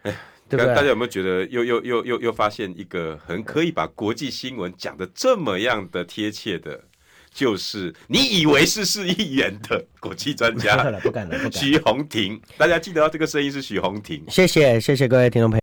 [0.00, 0.16] 哎，
[0.48, 0.74] 对不对？
[0.74, 6.84] 大家有没有觉得又又又又又发现一个很可以把国际新闻讲的这么样的贴切的？
[7.32, 11.50] 就是你以为是市议员的国际专家， 不敢了，不敢了。
[11.50, 14.22] 许宏庭，大家记得这个声音是许宏庭。
[14.28, 15.61] 谢谢，谢谢各位听众朋友。